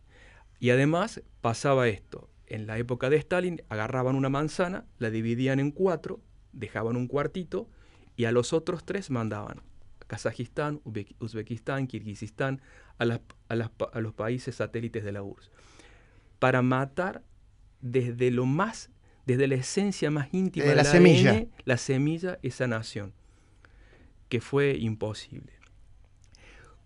Y 0.59 0.69
además 0.69 1.23
pasaba 1.41 1.87
esto. 1.87 2.29
En 2.45 2.67
la 2.67 2.77
época 2.77 3.09
de 3.09 3.15
Stalin 3.17 3.63
agarraban 3.69 4.15
una 4.15 4.29
manzana, 4.29 4.85
la 4.99 5.09
dividían 5.09 5.59
en 5.59 5.71
cuatro, 5.71 6.21
dejaban 6.51 6.97
un 6.97 7.07
cuartito 7.07 7.69
y 8.15 8.25
a 8.25 8.31
los 8.31 8.53
otros 8.53 8.85
tres 8.85 9.09
mandaban 9.09 9.61
Kazajistán, 10.05 10.81
Uzbekistán, 11.19 11.87
Kirguistán, 11.87 12.61
a, 12.99 13.19
a, 13.47 14.01
los 14.01 14.13
países 14.13 14.55
satélites 14.55 15.03
de 15.03 15.11
la 15.11 15.23
URSS, 15.23 15.49
para 16.39 16.61
matar 16.61 17.23
desde 17.81 18.29
lo 18.29 18.45
más, 18.45 18.91
desde 19.25 19.47
la 19.47 19.55
esencia 19.55 20.11
más 20.11 20.31
íntima 20.33 20.67
de, 20.67 20.75
la, 20.75 20.83
semilla. 20.83 21.45
la 21.65 21.77
semilla, 21.77 22.37
esa 22.43 22.67
nación, 22.67 23.13
que 24.33 24.41
fue 24.41 24.75
imposible. 24.79 25.53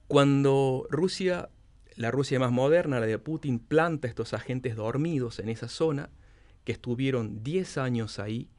Cuando 0.10 0.86
Rusia, 0.90 1.48
la 1.96 2.12
Rusia 2.12 2.42
más 2.42 2.52
moderna, 2.52 3.00
la 3.00 3.06
de 3.06 3.20
Putin, 3.20 3.60
planta 3.60 4.10
estos 4.10 4.34
agentes 4.34 4.76
dormidos 4.76 5.40
en 5.40 5.48
esa 5.48 5.70
zona, 5.70 6.10
que 6.66 6.74
estuvieron 6.74 7.46
10 7.46 7.78
años 7.78 8.20
ahí, 8.20 8.50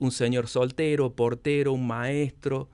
un 0.00 0.10
señor 0.10 0.48
soltero, 0.48 1.14
portero, 1.14 1.74
un 1.74 1.86
maestro, 1.86 2.68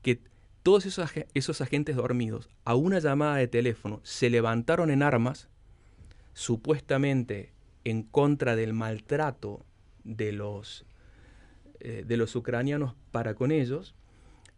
que 0.00 0.22
todos 0.62 0.86
esos, 0.86 1.10
esos 1.34 1.60
agentes 1.60 1.96
dormidos, 1.96 2.48
a 2.64 2.74
una 2.74 3.00
llamada 3.00 3.36
de 3.36 3.48
teléfono, 3.48 4.00
se 4.02 4.30
levantaron 4.30 4.90
en 4.90 5.02
armas, 5.02 5.50
supuestamente 6.32 7.52
en 7.84 8.02
contra 8.02 8.56
del 8.56 8.72
maltrato 8.72 9.62
de 10.04 10.32
los, 10.32 10.86
eh, 11.80 12.02
de 12.06 12.16
los 12.16 12.34
ucranianos 12.34 12.94
para 13.10 13.34
con 13.34 13.52
ellos, 13.52 13.94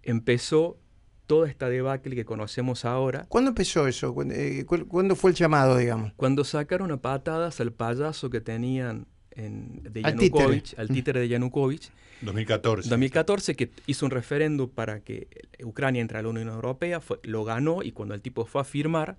empezó 0.03 0.79
toda 1.27 1.49
esta 1.49 1.69
debacle 1.69 2.15
que 2.15 2.25
conocemos 2.25 2.85
ahora. 2.85 3.27
¿Cuándo 3.29 3.51
empezó 3.51 3.87
eso? 3.87 4.15
Eh, 4.31 4.65
¿Cuándo, 4.67 5.17
fue 5.17 5.31
el 5.31 5.37
llamado, 5.37 5.77
digamos? 5.77 6.13
Cuando 6.17 6.45
sacaron 6.45 6.91
a 6.93 7.01
patadas 7.01 7.61
al 7.61 7.73
payaso 7.73 8.31
que 8.31 8.41
tenían 8.41 9.07
en, 9.31 9.83
de 9.83 10.03
Yanukovych, 10.03 10.79
al 10.79 10.89
títere 10.89 11.21
de 11.21 11.29
Yanukovych, 11.29 11.91
2014. 12.23 12.89
2014, 12.89 13.57
que 13.57 13.71
hizo 13.87 14.05
un 14.05 14.11
referéndum 14.11 14.69
para 14.69 15.01
que 15.01 15.29
Ucrania 15.65 16.03
entre 16.03 16.19
a 16.19 16.23
la 16.23 16.29
Unión 16.29 16.49
Europea, 16.49 17.01
lo 17.23 17.45
ganó 17.45 17.83
y 17.83 17.93
cuando 17.93 18.15
el 18.15 18.23
tipo 18.23 18.45
fue 18.45 18.61
a 18.61 18.65
firmar, 18.65 19.17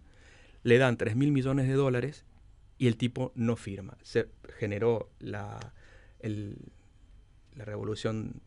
le 0.63 0.78
dan 0.78 0.98
3 0.98 1.16
mil 1.16 1.32
millones 1.32 1.68
de 1.68 1.74
dólares 1.74 2.25
y 2.78 2.88
el 2.88 2.96
tipo 2.96 3.32
no 3.36 3.56
firma. 3.56 3.98
Se 4.04 4.28
generó 4.60 5.10
la, 5.20 5.74
la 6.22 7.66
revolución 7.66 8.42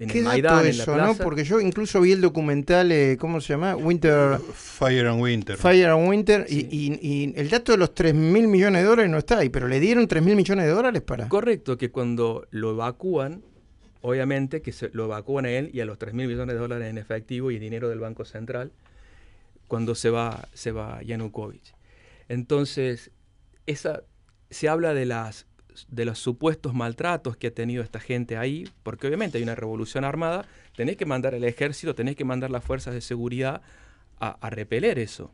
en 0.00 0.10
el 0.10 0.24
Maidán, 0.24 0.66
en 0.66 0.78
la 0.78 0.84
plaza. 0.84 1.06
¿no? 1.06 1.14
Porque 1.14 1.44
yo 1.44 1.60
incluso 1.60 2.00
vi 2.00 2.12
el 2.12 2.20
documental, 2.20 2.90
eh, 2.90 3.16
¿cómo 3.18 3.40
se 3.40 3.52
llama? 3.52 3.76
Winter... 3.76 4.38
Fire 4.52 5.06
and 5.06 5.20
Winter. 5.20 5.56
Fire 5.56 5.90
and 5.90 6.08
Winter, 6.08 6.46
y, 6.48 6.66
y, 6.70 7.32
el 7.36 7.48
dato 7.48 7.72
de 7.72 7.78
los 7.78 7.94
3 7.94 8.14
mil 8.14 8.48
millones 8.48 8.82
de 8.82 8.88
dólares 8.88 9.10
no 9.10 9.18
está 9.18 9.38
ahí, 9.38 9.50
pero 9.50 9.68
le 9.68 9.78
dieron 9.78 10.08
3 10.08 10.22
mil 10.22 10.36
millones 10.36 10.66
de 10.66 10.72
dólares 10.72 11.02
para... 11.02 11.28
Correcto, 11.28 11.78
que 11.78 11.90
cuando 11.90 12.46
lo 12.50 12.72
evacúan, 12.72 13.42
obviamente 14.00 14.62
que 14.62 14.72
se 14.72 14.90
lo 14.92 15.04
evacúan 15.04 15.44
a 15.44 15.50
él 15.50 15.70
y 15.72 15.80
a 15.80 15.84
los 15.84 15.98
3 15.98 16.14
mil 16.14 16.26
millones 16.26 16.54
de 16.54 16.60
dólares 16.60 16.88
en 16.88 16.98
efectivo 16.98 17.50
y 17.50 17.58
dinero 17.58 17.88
del 17.88 18.00
Banco 18.00 18.24
Central 18.24 18.72
cuando 19.70 19.94
se 19.94 20.10
va, 20.10 20.48
se 20.52 20.72
va 20.72 21.00
Yanukovych. 21.02 21.74
Entonces, 22.28 23.12
esa, 23.66 24.02
se 24.50 24.68
habla 24.68 24.94
de, 24.94 25.06
las, 25.06 25.46
de 25.88 26.04
los 26.04 26.18
supuestos 26.18 26.74
maltratos 26.74 27.36
que 27.36 27.48
ha 27.48 27.54
tenido 27.54 27.82
esta 27.82 28.00
gente 28.00 28.36
ahí, 28.36 28.68
porque 28.82 29.06
obviamente 29.06 29.38
hay 29.38 29.44
una 29.44 29.54
revolución 29.54 30.04
armada, 30.04 30.46
tenés 30.76 30.96
que 30.96 31.06
mandar 31.06 31.34
el 31.34 31.44
ejército, 31.44 31.94
tenés 31.94 32.16
que 32.16 32.24
mandar 32.24 32.50
las 32.50 32.64
fuerzas 32.64 32.94
de 32.94 33.00
seguridad 33.00 33.62
a, 34.18 34.30
a 34.30 34.50
repeler 34.50 34.98
eso. 34.98 35.32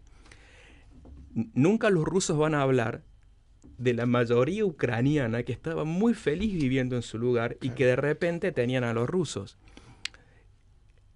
Nunca 1.54 1.90
los 1.90 2.04
rusos 2.04 2.38
van 2.38 2.54
a 2.54 2.62
hablar 2.62 3.02
de 3.78 3.94
la 3.94 4.06
mayoría 4.06 4.64
ucraniana 4.64 5.42
que 5.42 5.52
estaba 5.52 5.84
muy 5.84 6.14
feliz 6.14 6.54
viviendo 6.54 6.96
en 6.96 7.02
su 7.02 7.18
lugar 7.18 7.56
y 7.60 7.70
que 7.70 7.86
de 7.86 7.96
repente 7.96 8.52
tenían 8.52 8.84
a 8.84 8.94
los 8.94 9.08
rusos. 9.08 9.58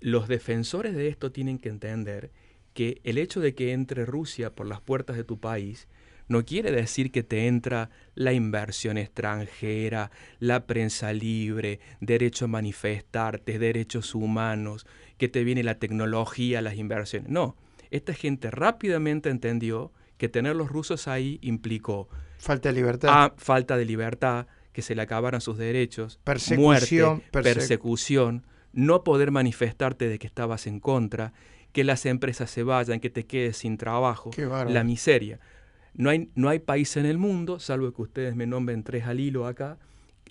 Los 0.01 0.29
defensores 0.29 0.95
de 0.95 1.09
esto 1.09 1.33
tienen 1.33 1.59
que 1.59 1.69
entender 1.69 2.31
que 2.75 3.01
el 3.05 3.19
hecho 3.19 3.41
de 3.41 3.55
que 3.55 3.73
entre 3.73 4.07
Rusia 4.07 4.55
por 4.55 4.67
las 4.67 4.81
puertas 4.81 5.17
de 5.17 5.25
tu 5.25 5.39
país 5.41 5.89
no 6.31 6.45
quiere 6.45 6.71
decir 6.71 7.11
que 7.11 7.25
te 7.25 7.49
entra 7.49 7.91
la 8.15 8.33
inversión 8.33 8.99
extranjera, 8.99 10.13
la 10.39 10.65
prensa 10.65 11.13
libre, 11.13 11.81
derecho 12.01 12.45
a 12.45 12.49
manifestarte, 12.49 13.59
derechos 13.59 14.15
humanos, 14.15 14.87
que 15.19 15.29
te 15.29 15.43
viene 15.43 15.65
la 15.65 15.81
tecnología, 15.81 16.63
las 16.63 16.77
inversiones. 16.77 17.29
No, 17.29 17.57
esta 17.91 18.15
gente 18.15 18.53
rápidamente 18.53 19.29
entendió 19.29 19.91
que 20.19 20.29
tener 20.29 20.55
los 20.55 20.71
rusos 20.71 21.09
ahí 21.09 21.41
implicó 21.43 22.09
Falta 22.39 22.69
de 22.69 22.75
libertad. 22.77 23.11
A 23.11 23.35
falta 23.37 23.77
de 23.77 23.85
libertad, 23.85 24.47
que 24.73 24.83
se 24.83 24.95
le 24.95 25.03
acabaran 25.03 25.41
sus 25.41 25.59
derechos, 25.59 26.21
persecución, 26.23 27.23
muerte, 27.33 27.43
persecución, 27.43 28.47
no 28.73 29.03
poder 29.03 29.33
manifestarte 29.33 30.09
de 30.09 30.21
que 30.21 30.29
estabas 30.29 30.69
en 30.69 30.79
contra, 30.79 31.33
que 31.73 31.83
las 31.83 32.07
empresas 32.07 32.53
se 32.53 32.63
vayan, 32.63 33.01
que 33.01 33.11
te 33.11 33.27
quedes 33.27 33.57
sin 33.57 33.77
trabajo, 33.77 34.31
la 34.69 34.85
miseria. 34.85 35.41
No 35.95 36.11
hay, 36.11 36.31
no 36.35 36.49
hay 36.49 36.61
país 36.61 36.97
en 36.97 37.07
el 37.07 37.19
mundo, 37.19 37.59
salvo 37.59 37.93
que 37.93 38.03
ustedes 38.03 38.37
me 38.37 38.47
nombren 38.47 38.85
tres 38.85 39.07
al 39.07 39.21
hilo 39.21 39.47
acá, 39.47 39.79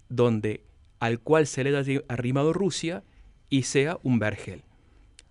donde 0.08 0.64
al 1.00 1.20
cual 1.20 1.48
se 1.48 1.64
le 1.64 1.76
haya 1.76 2.02
arrimado 2.08 2.54
Rusia 2.54 3.04
y 3.50 3.64
sea 3.64 3.98
un 4.04 4.20
vergel. 4.20 4.64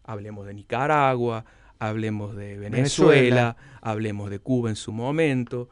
Hablemos 0.04 0.46
de 0.46 0.54
Nicaragua, 0.54 1.44
hablemos 1.78 2.36
de 2.36 2.58
Venezuela. 2.58 3.56
hablemos 3.80 4.30
de 4.30 4.38
Cuba 4.38 4.70
en 4.70 4.76
su 4.76 4.92
momento, 4.92 5.68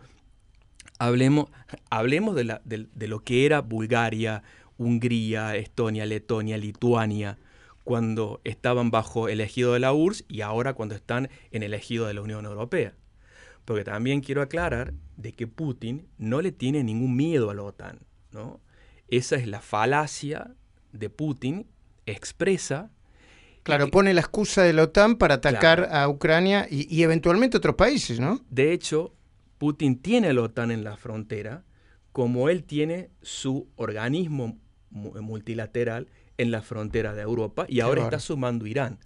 Hablemos, 0.98 1.50
hablemos 1.90 2.34
de, 2.34 2.44
la, 2.44 2.62
de, 2.64 3.06
lo 3.06 3.20
que 3.20 3.44
era 3.44 3.60
Bulgaria, 3.60 4.42
Hungría, 4.78 5.56
Estonia, 5.56 6.06
Letonia, 6.06 6.56
Lituania, 6.56 7.38
cuando 7.84 8.40
estaban 8.44 8.90
bajo 8.90 9.28
el 9.28 9.40
ejido 9.40 9.74
de 9.74 9.80
la 9.80 9.92
URSS 9.92 10.24
y 10.28 10.40
ahora 10.40 10.72
cuando 10.72 10.94
están 10.94 11.28
en 11.50 11.62
el 11.62 11.74
ejido 11.74 12.06
de 12.06 12.14
la 12.14 12.22
Unión 12.22 12.46
Europea. 12.46 12.94
Porque 13.66 13.84
también 13.84 14.22
quiero 14.22 14.40
aclarar 14.40 14.94
de 15.18 15.32
que 15.32 15.46
Putin 15.46 16.08
no 16.16 16.40
le 16.40 16.52
tiene 16.52 16.82
ningún 16.82 17.14
miedo 17.14 17.50
a 17.50 17.54
la 17.54 17.62
OTAN. 17.62 17.98
¿no? 18.32 18.60
Esa 19.08 19.36
es 19.36 19.46
la 19.46 19.60
falacia 19.60 20.54
de 20.92 21.10
Putin 21.10 21.66
expresa. 22.06 22.90
Claro, 23.62 23.90
pone 23.90 24.14
la 24.14 24.20
excusa 24.20 24.62
de 24.62 24.72
la 24.72 24.84
OTAN 24.84 25.16
para 25.16 25.34
atacar 25.34 25.88
a 25.90 26.08
Ucrania 26.08 26.66
y, 26.70 26.86
y, 26.94 27.02
eventualmente 27.02 27.56
otros 27.56 27.74
países, 27.74 28.20
¿no? 28.20 28.40
De 28.48 28.72
hecho, 28.72 29.12
Putin 29.58 30.00
tiene 30.00 30.32
la 30.32 30.42
OTAN 30.42 30.70
en 30.70 30.84
la 30.84 30.96
frontera, 30.96 31.64
como 32.12 32.48
él 32.48 32.62
tiene 32.62 33.10
su 33.22 33.68
organismo 33.74 34.56
multilateral 34.90 36.06
en 36.38 36.50
la 36.50 36.62
frontera 36.62 37.14
de 37.14 37.22
Europa 37.22 37.66
y 37.68 37.80
ahora 37.80 38.02
está 38.04 38.18
sumando 38.18 38.66
Irán 38.66 38.98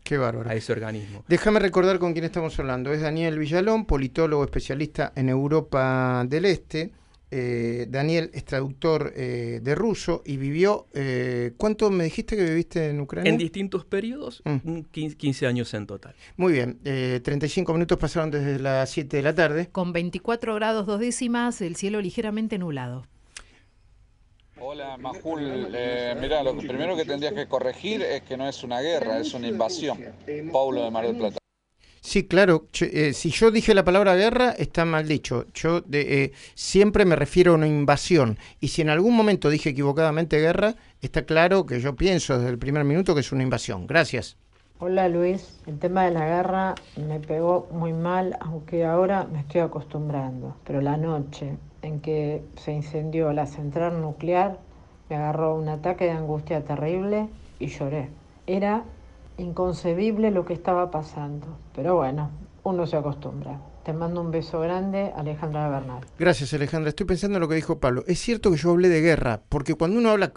a 0.45 0.55
ese 0.55 0.73
organismo. 0.73 1.25
Déjame 1.29 1.61
recordar 1.61 1.99
con 1.99 2.13
quién 2.13 2.25
estamos 2.25 2.59
hablando. 2.59 2.93
Es 2.93 3.01
Daniel 3.01 3.39
Villalón, 3.39 3.87
politólogo 3.87 4.45
especialista 4.45 5.13
en 5.15 5.29
Europa 5.29 6.25
del 6.29 6.45
Este. 6.45 6.93
Eh, 7.33 7.87
Daniel 7.89 8.31
es 8.35 8.45
traductor 8.45 9.13
eh, 9.15 9.61
de 9.63 9.75
ruso 9.77 10.23
y 10.27 10.37
vivió, 10.37 10.89
eh, 10.93 11.53
¿cuánto 11.57 11.89
me 11.89 12.03
dijiste 12.05 12.37
que 12.37 12.43
viviste 12.43 12.91
en 12.91 13.01
Ucrania? 13.01 13.31
En 13.31 13.39
distintos 13.39 13.85
periodos, 13.85 14.43
15, 14.91 15.47
mm. 15.47 15.49
años 15.49 15.73
en 15.75 15.87
total. 15.87 16.15
Muy 16.37 16.55
bien, 16.55 16.81
35 16.83 17.73
minutos 17.73 17.99
pasaron 17.99 18.33
desde 18.33 18.59
las 18.59 18.91
7 18.91 19.17
de 19.17 19.23
la 19.23 19.35
tarde. 19.35 19.69
Con 19.71 19.93
24 19.93 20.57
grados 20.57 20.87
dos 20.87 20.99
décimas, 20.99 21.61
el 21.61 21.77
cielo 21.77 22.01
ligeramente 22.01 22.59
nublado. 22.59 23.07
Hola 24.63 24.99
Majul, 24.99 25.69
mira, 26.21 26.43
lo 26.43 26.55
primero 26.57 26.95
que 26.95 27.07
tendrías 27.07 27.33
que 27.33 27.47
corregir 27.47 28.03
es 28.03 28.21
que 28.23 28.37
no 28.37 28.47
es 28.47 28.63
una 28.63 28.81
guerra, 28.81 29.19
es 29.19 29.33
una 29.33 29.49
invasión. 29.49 29.99
Paulo 30.53 30.85
de 30.85 30.91
Mar 30.91 31.07
del 31.07 31.17
Plata. 31.17 31.39
Sí, 32.03 32.27
claro. 32.27 32.67
Eh, 32.81 33.13
si 33.15 33.31
yo 33.31 33.51
dije 33.51 33.75
la 33.75 33.85
palabra 33.85 34.17
guerra, 34.17 34.51
está 34.51 34.85
mal 34.85 35.09
dicho. 35.09 35.47
Yo 35.55 35.83
eh, 35.93 36.33
siempre 36.55 37.05
me 37.05 37.17
refiero 37.17 37.53
a 37.53 37.55
una 37.55 37.69
invasión. 37.69 38.39
Y 38.61 38.69
si 38.69 38.83
en 38.83 38.91
algún 38.91 39.17
momento 39.17 39.49
dije 39.49 39.71
equivocadamente 39.71 40.39
guerra, 40.39 40.75
está 41.01 41.23
claro 41.23 41.65
que 41.65 41.81
yo 41.81 41.97
pienso 41.97 42.37
desde 42.37 42.51
el 42.51 42.59
primer 42.59 42.85
minuto 42.85 43.15
que 43.15 43.21
es 43.21 43.33
una 43.33 43.43
invasión. 43.43 43.87
Gracias. 43.87 44.37
Hola 44.79 45.09
Luis, 45.09 45.61
el 45.67 45.79
tema 45.79 46.05
de 46.05 46.11
la 46.11 46.27
guerra 46.27 46.75
me 46.97 47.21
pegó 47.21 47.69
muy 47.71 47.93
mal, 47.93 48.37
aunque 48.41 48.85
ahora 48.85 49.27
me 49.31 49.41
estoy 49.41 49.61
acostumbrando. 49.61 50.57
Pero 50.65 50.81
la 50.81 50.97
noche 50.97 51.59
en 51.83 52.01
que 52.01 52.45
se 52.57 52.73
incendió 52.73 53.33
la 53.33 53.47
central 53.47 54.01
nuclear, 54.01 54.59
me 55.09 55.17
agarró 55.17 55.55
un 55.57 55.69
ataque 55.69 56.05
de 56.05 56.13
angustia 56.13 56.65
terrible 56.65 57.29
y 57.59 57.67
lloré. 57.67 58.11
Era 58.47 58.85
inconcebible 59.39 60.31
lo 60.31 60.45
que 60.45 60.53
estaba 60.53 60.91
pasando, 60.91 61.47
pero 61.75 61.97
bueno, 61.97 62.31
uno 62.63 62.87
se 62.87 62.97
acostumbra. 62.97 63.59
Te 63.91 63.97
mando 63.97 64.21
un 64.21 64.31
beso 64.31 64.61
grande, 64.61 65.11
Alejandra 65.17 65.69
Bernal. 65.69 66.07
Gracias, 66.17 66.55
Alejandra. 66.55 66.91
Estoy 66.91 67.07
pensando 67.07 67.39
en 67.39 67.41
lo 67.41 67.49
que 67.49 67.57
dijo 67.57 67.81
Pablo. 67.81 68.05
Es 68.07 68.21
cierto 68.21 68.53
que 68.53 68.57
yo 68.57 68.71
hablé 68.71 68.89
de 68.89 69.01
guerra, 69.01 69.43
porque 69.49 69.75
cuando 69.75 69.99
uno 69.99 70.11
habla 70.11 70.33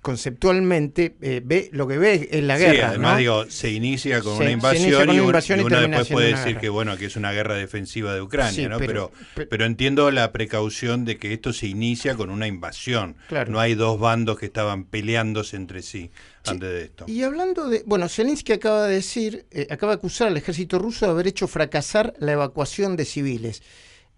conceptualmente, 0.00 1.14
eh, 1.20 1.42
ve 1.44 1.68
lo 1.72 1.86
que 1.86 1.98
ve 1.98 2.26
es 2.32 2.42
la 2.42 2.56
guerra. 2.56 2.72
Sí, 2.72 2.80
además 2.80 3.18
digo, 3.18 3.44
se 3.50 3.70
inicia 3.70 4.22
con 4.22 4.38
una 4.38 4.50
invasión, 4.50 5.10
y, 5.10 5.20
uno 5.20 5.78
después 5.78 6.08
puede 6.08 6.28
decir 6.28 6.56
que 6.56 6.70
bueno, 6.70 6.96
que 6.96 7.04
es 7.04 7.16
una 7.16 7.32
guerra 7.32 7.56
defensiva 7.56 8.14
de 8.14 8.22
Ucrania, 8.22 8.70
¿no? 8.70 8.78
Pero, 8.78 9.12
pero, 9.34 9.66
entiendo 9.66 10.10
la 10.10 10.32
precaución 10.32 11.04
de 11.04 11.18
que 11.18 11.34
esto 11.34 11.52
se 11.52 11.66
inicia 11.66 12.14
con 12.14 12.30
una 12.30 12.46
invasión. 12.46 13.16
No 13.46 13.60
hay 13.60 13.74
dos 13.74 14.00
bandos 14.00 14.38
que 14.38 14.46
estaban 14.46 14.84
peleándose 14.84 15.56
entre 15.56 15.82
sí. 15.82 16.10
Antes 16.48 16.70
de 16.70 16.82
esto. 16.82 17.04
Y 17.08 17.22
hablando 17.24 17.68
de, 17.68 17.82
bueno, 17.86 18.08
Zelensky 18.08 18.52
acaba 18.52 18.86
de 18.86 18.94
decir, 18.94 19.46
eh, 19.50 19.66
acaba 19.70 19.92
de 19.92 19.96
acusar 19.96 20.28
al 20.28 20.36
ejército 20.36 20.78
ruso 20.78 21.04
de 21.06 21.10
haber 21.10 21.26
hecho 21.26 21.48
fracasar 21.48 22.14
la 22.18 22.32
evacuación 22.32 22.85
de 22.94 23.04
civiles. 23.04 23.62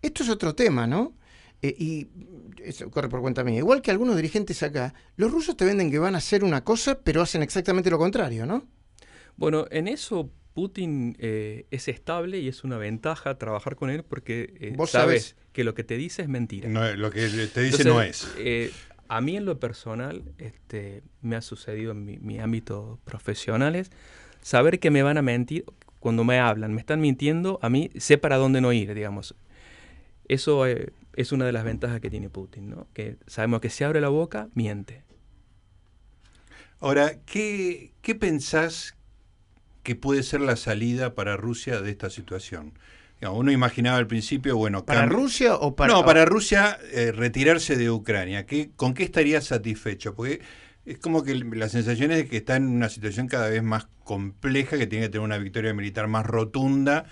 Esto 0.02 0.22
es 0.22 0.28
otro 0.28 0.54
tema, 0.54 0.87
¿no? 0.87 1.14
Eh, 1.62 1.75
y 1.76 2.08
eso 2.62 2.90
corre 2.90 3.08
por 3.08 3.20
cuenta 3.20 3.42
mía. 3.42 3.58
Igual 3.58 3.82
que 3.82 3.90
algunos 3.90 4.16
dirigentes 4.16 4.62
acá, 4.62 4.94
los 5.16 5.32
rusos 5.32 5.56
te 5.56 5.64
venden 5.64 5.90
que 5.90 5.98
van 5.98 6.14
a 6.14 6.18
hacer 6.18 6.44
una 6.44 6.62
cosa, 6.62 7.00
pero 7.00 7.22
hacen 7.22 7.42
exactamente 7.42 7.90
lo 7.90 7.98
contrario, 7.98 8.46
¿no? 8.46 8.66
Bueno, 9.37 9.66
en 9.70 9.88
eso 9.88 10.30
Putin 10.54 11.16
eh, 11.18 11.66
es 11.70 11.88
estable 11.88 12.38
y 12.38 12.48
es 12.48 12.64
una 12.64 12.78
ventaja 12.78 13.38
trabajar 13.38 13.76
con 13.76 13.90
él 13.90 14.04
porque 14.04 14.54
eh, 14.60 14.75
¿Vos 14.76 14.90
sabes 14.90 15.37
que 15.52 15.64
lo 15.64 15.75
que 15.75 15.84
te 15.84 15.96
dice 15.96 16.22
es 16.22 16.28
mentira. 16.28 16.68
No, 16.68 16.94
lo 16.94 17.10
que 17.10 17.28
te 17.52 17.60
dice 17.60 17.84
no 17.84 18.02
es. 18.02 18.28
a 19.08 19.20
mí 19.20 19.37
en 19.37 19.44
lo 19.44 19.58
personal 19.58 20.22
este, 20.38 21.02
me 21.22 21.37
ha 21.37 21.40
sucedido 21.40 21.92
en 21.92 22.04
mi, 22.04 22.18
mi 22.18 22.38
ámbito 22.38 23.00
profesional 23.04 23.75
es 23.75 23.90
saber 24.42 24.78
que 24.78 24.90
me 24.90 25.02
van 25.02 25.18
a 25.18 25.22
mentir 25.22 25.64
cuando 26.00 26.24
me 26.24 26.38
hablan, 26.38 26.74
me 26.74 26.80
están 26.80 27.00
mintiendo, 27.00 27.58
a 27.62 27.68
mí 27.68 27.90
sé 27.96 28.18
para 28.18 28.36
dónde 28.36 28.60
no 28.60 28.72
ir, 28.72 28.94
digamos. 28.94 29.34
Eso 30.26 30.66
eh, 30.66 30.92
es 31.14 31.32
una 31.32 31.46
de 31.46 31.52
las 31.52 31.64
ventajas 31.64 32.00
que 32.00 32.10
tiene 32.10 32.28
Putin, 32.30 32.70
¿no? 32.70 32.86
Que 32.92 33.16
sabemos 33.26 33.60
que 33.60 33.70
si 33.70 33.84
abre 33.84 34.00
la 34.00 34.08
boca, 34.08 34.48
miente. 34.54 35.02
Ahora, 36.80 37.18
¿qué, 37.24 37.92
qué 38.02 38.14
pensás 38.14 38.96
que 39.82 39.96
puede 39.96 40.22
ser 40.22 40.40
la 40.40 40.56
salida 40.56 41.14
para 41.14 41.36
Rusia 41.36 41.80
de 41.80 41.90
esta 41.90 42.10
situación? 42.10 42.74
Uno 43.20 43.50
imaginaba 43.50 43.98
al 43.98 44.06
principio, 44.06 44.56
bueno... 44.56 44.84
¿Para 44.84 45.06
Rusia 45.06 45.56
o 45.56 45.74
para...? 45.74 45.92
No, 45.92 46.04
para 46.04 46.24
Rusia 46.24 46.78
eh, 46.92 47.10
retirarse 47.10 47.76
de 47.76 47.90
Ucrania. 47.90 48.46
¿Qué, 48.46 48.70
¿Con 48.76 48.94
qué 48.94 49.02
estaría 49.02 49.40
satisfecho? 49.40 50.14
Porque 50.14 50.40
es 50.88 50.99
como 50.99 51.23
que 51.23 51.35
la 51.35 51.68
sensación 51.68 52.11
es 52.12 52.28
que 52.28 52.38
está 52.38 52.57
en 52.57 52.66
una 52.66 52.88
situación 52.88 53.28
cada 53.28 53.50
vez 53.50 53.62
más 53.62 53.87
compleja, 54.04 54.78
que 54.78 54.87
tiene 54.87 55.07
que 55.07 55.11
tener 55.11 55.25
una 55.25 55.38
victoria 55.38 55.75
militar 55.75 56.09
más 56.09 56.25
rotunda 56.25 57.04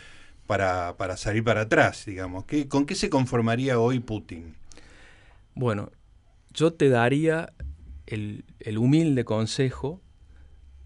para, 0.47 0.97
para 0.97 1.16
salir 1.16 1.45
para 1.45 1.62
atrás, 1.62 2.04
digamos. 2.06 2.45
¿Qué, 2.47 2.68
¿Con 2.68 2.87
qué 2.87 2.95
se 2.95 3.11
conformaría 3.11 3.78
hoy 3.78 4.00
Putin? 4.00 4.54
Bueno, 5.54 5.90
yo 6.54 6.73
te 6.73 6.88
daría 6.88 7.52
el, 8.06 8.45
humilde 8.78 9.25
consejo 9.25 10.00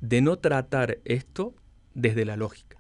de 0.01 0.21
no 0.21 0.39
tratar 0.39 0.99
esto 1.05 1.55
desde 1.95 2.25
la 2.25 2.37
lógica. 2.37 2.79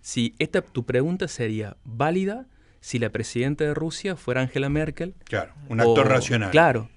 Si 0.00 0.34
esta 0.38 0.62
tu 0.62 0.86
pregunta 0.86 1.26
sería 1.28 1.76
válida 1.84 2.46
si 2.80 2.98
la 2.98 3.10
presidenta 3.10 3.64
de 3.64 3.74
Rusia 3.74 4.14
fuera 4.14 4.40
Angela 4.40 4.68
Merkel. 4.68 5.14
Claro, 5.24 5.52
un 5.68 5.80
actor 5.80 6.08
racional. 6.08 6.50
Claro. 6.50 6.90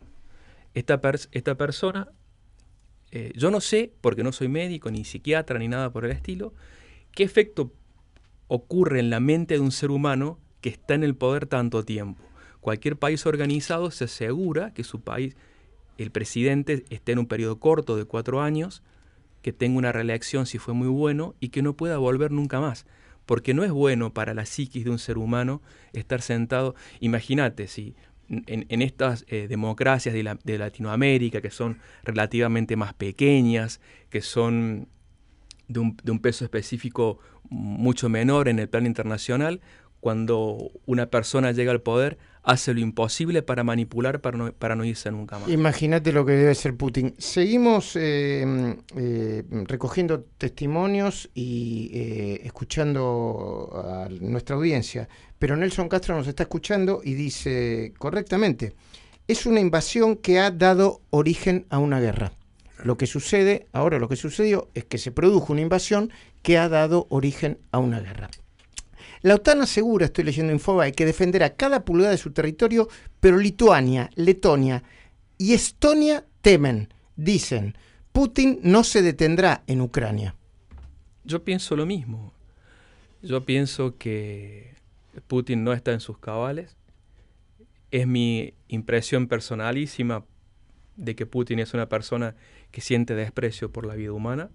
Esta, 0.73 1.01
esta 1.31 1.55
persona, 1.55 2.07
eh, 3.11 3.33
yo 3.35 3.51
no 3.51 3.61
sé, 3.61 3.91
porque 4.01 4.23
no 4.23 4.31
soy 4.31 4.47
médico, 4.47 4.89
ni 4.89 5.03
psiquiatra, 5.03 5.59
ni 5.59 5.67
nada 5.67 5.91
por 5.91 6.05
el 6.05 6.11
estilo, 6.11 6.53
qué 7.13 7.23
efecto 7.23 7.71
ocurre 8.47 8.99
en 8.99 9.09
la 9.09 9.19
mente 9.19 9.55
de 9.55 9.59
un 9.59 9.71
ser 9.71 9.91
humano 9.91 10.39
que 10.61 10.69
está 10.69 10.93
en 10.93 11.03
el 11.03 11.15
poder 11.15 11.45
tanto 11.45 11.83
tiempo. 11.83 12.23
Cualquier 12.61 12.97
país 12.97 13.25
organizado 13.25 13.91
se 13.91 14.05
asegura 14.05 14.73
que 14.73 14.83
su 14.83 15.01
país, 15.01 15.35
el 15.97 16.11
presidente, 16.11 16.85
esté 16.89 17.13
en 17.13 17.19
un 17.19 17.25
periodo 17.25 17.59
corto 17.59 17.97
de 17.97 18.05
cuatro 18.05 18.41
años, 18.41 18.83
que 19.41 19.51
tenga 19.51 19.77
una 19.77 19.91
reelección 19.91 20.45
si 20.45 20.57
fue 20.57 20.73
muy 20.73 20.87
bueno 20.87 21.35
y 21.39 21.49
que 21.49 21.61
no 21.61 21.75
pueda 21.75 21.97
volver 21.97 22.31
nunca 22.31 22.59
más. 22.59 22.85
Porque 23.25 23.53
no 23.53 23.63
es 23.63 23.71
bueno 23.71 24.13
para 24.13 24.33
la 24.33 24.45
psiquis 24.45 24.83
de 24.83 24.91
un 24.91 24.99
ser 24.99 25.17
humano 25.17 25.61
estar 25.93 26.21
sentado. 26.21 26.75
Imagínate, 26.99 27.67
si 27.67 27.95
en, 28.31 28.81
estas 28.81 29.25
eh, 29.27 29.47
democracias 29.47 30.13
de, 30.15 30.37
de 30.43 30.57
Latinoamérica, 30.57 31.41
que 31.41 31.51
son 31.51 31.79
relativamente 32.03 32.75
más 32.75 32.93
pequeñas, 32.93 33.81
que 34.09 34.21
son 34.21 34.87
de 35.67 35.79
un, 35.79 35.97
de 36.03 36.11
un, 36.11 36.19
peso 36.19 36.45
específico 36.45 37.19
mucho 37.49 38.09
menor 38.09 38.47
en 38.47 38.59
el 38.59 38.69
plano 38.69 38.87
internacional, 38.87 39.61
cuando 39.99 40.71
una 40.85 41.05
persona 41.07 41.51
llega 41.51 41.71
al 41.71 41.81
poder, 41.81 42.17
hace 42.43 42.73
lo 42.73 42.79
imposible 42.79 43.43
para 43.43 43.63
manipular 43.63 44.19
para 44.19 44.37
no, 44.37 44.51
para 44.51 44.75
no 44.75 44.83
irse 44.83 45.11
nunca 45.11 45.37
más. 45.39 45.47
Imagínate 45.49 46.11
lo 46.11 46.25
que 46.25 46.33
debe 46.33 46.55
ser 46.55 46.75
Putin. 46.75 47.13
Seguimos 47.17 47.95
eh, 47.95 48.75
eh, 48.97 49.43
recogiendo 49.67 50.25
testimonios 50.37 51.29
y 51.35 51.91
eh, 51.93 52.41
escuchando 52.43 53.69
a 53.73 54.09
nuestra 54.09 54.55
audiencia, 54.55 55.07
pero 55.41 55.57
Nelson 55.57 55.89
Castro 55.89 56.15
nos 56.15 56.27
está 56.27 56.43
escuchando 56.43 57.01
y 57.03 57.15
dice 57.15 57.95
correctamente, 57.97 58.75
es 59.27 59.47
una 59.47 59.59
invasión 59.59 60.15
que 60.15 60.39
ha 60.39 60.51
dado 60.51 61.01
origen 61.09 61.65
a 61.71 61.79
una 61.79 61.99
guerra. 61.99 62.31
Lo 62.83 62.95
que 62.95 63.07
sucede, 63.07 63.65
ahora 63.73 63.97
lo 63.97 64.07
que 64.07 64.17
sucedió 64.17 64.69
es 64.75 64.85
que 64.85 64.99
se 64.99 65.11
produjo 65.11 65.51
una 65.51 65.63
invasión 65.63 66.11
que 66.43 66.59
ha 66.59 66.69
dado 66.69 67.07
origen 67.09 67.57
a 67.71 67.79
una 67.79 67.99
guerra. 68.01 68.29
La 69.23 69.33
OTAN 69.33 69.61
asegura, 69.61 70.05
estoy 70.05 70.25
leyendo 70.25 70.53
Infobae, 70.53 70.91
que 70.91 71.07
defenderá 71.07 71.55
cada 71.55 71.85
pulgada 71.85 72.11
de 72.11 72.17
su 72.19 72.29
territorio, 72.29 72.87
pero 73.19 73.39
Lituania, 73.39 74.11
Letonia 74.13 74.83
y 75.39 75.53
Estonia 75.53 76.23
temen, 76.43 76.93
dicen, 77.15 77.75
Putin 78.11 78.59
no 78.61 78.83
se 78.83 79.01
detendrá 79.01 79.63
en 79.65 79.81
Ucrania. 79.81 80.35
Yo 81.23 81.43
pienso 81.43 81.75
lo 81.75 81.87
mismo. 81.87 82.31
Yo 83.23 83.43
pienso 83.43 83.97
que 83.97 84.70
Putin 85.27 85.63
no 85.63 85.73
está 85.73 85.91
en 85.91 85.99
sus 85.99 86.17
cabales. 86.17 86.77
Es 87.91 88.07
mi 88.07 88.53
impresión 88.67 89.27
personalísima 89.27 90.25
de 90.95 91.15
que 91.15 91.25
Putin 91.25 91.59
es 91.59 91.73
una 91.73 91.89
persona 91.89 92.35
que 92.71 92.81
siente 92.81 93.15
desprecio 93.15 93.71
por 93.71 93.85
la 93.85 93.95
vida 93.95 94.13
humana 94.13 94.49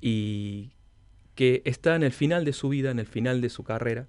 y 0.00 0.70
que 1.34 1.62
está 1.64 1.94
en 1.94 2.02
el 2.02 2.12
final 2.12 2.44
de 2.44 2.52
su 2.52 2.68
vida, 2.68 2.90
en 2.90 2.98
el 2.98 3.06
final 3.06 3.40
de 3.40 3.48
su 3.48 3.64
carrera, 3.64 4.08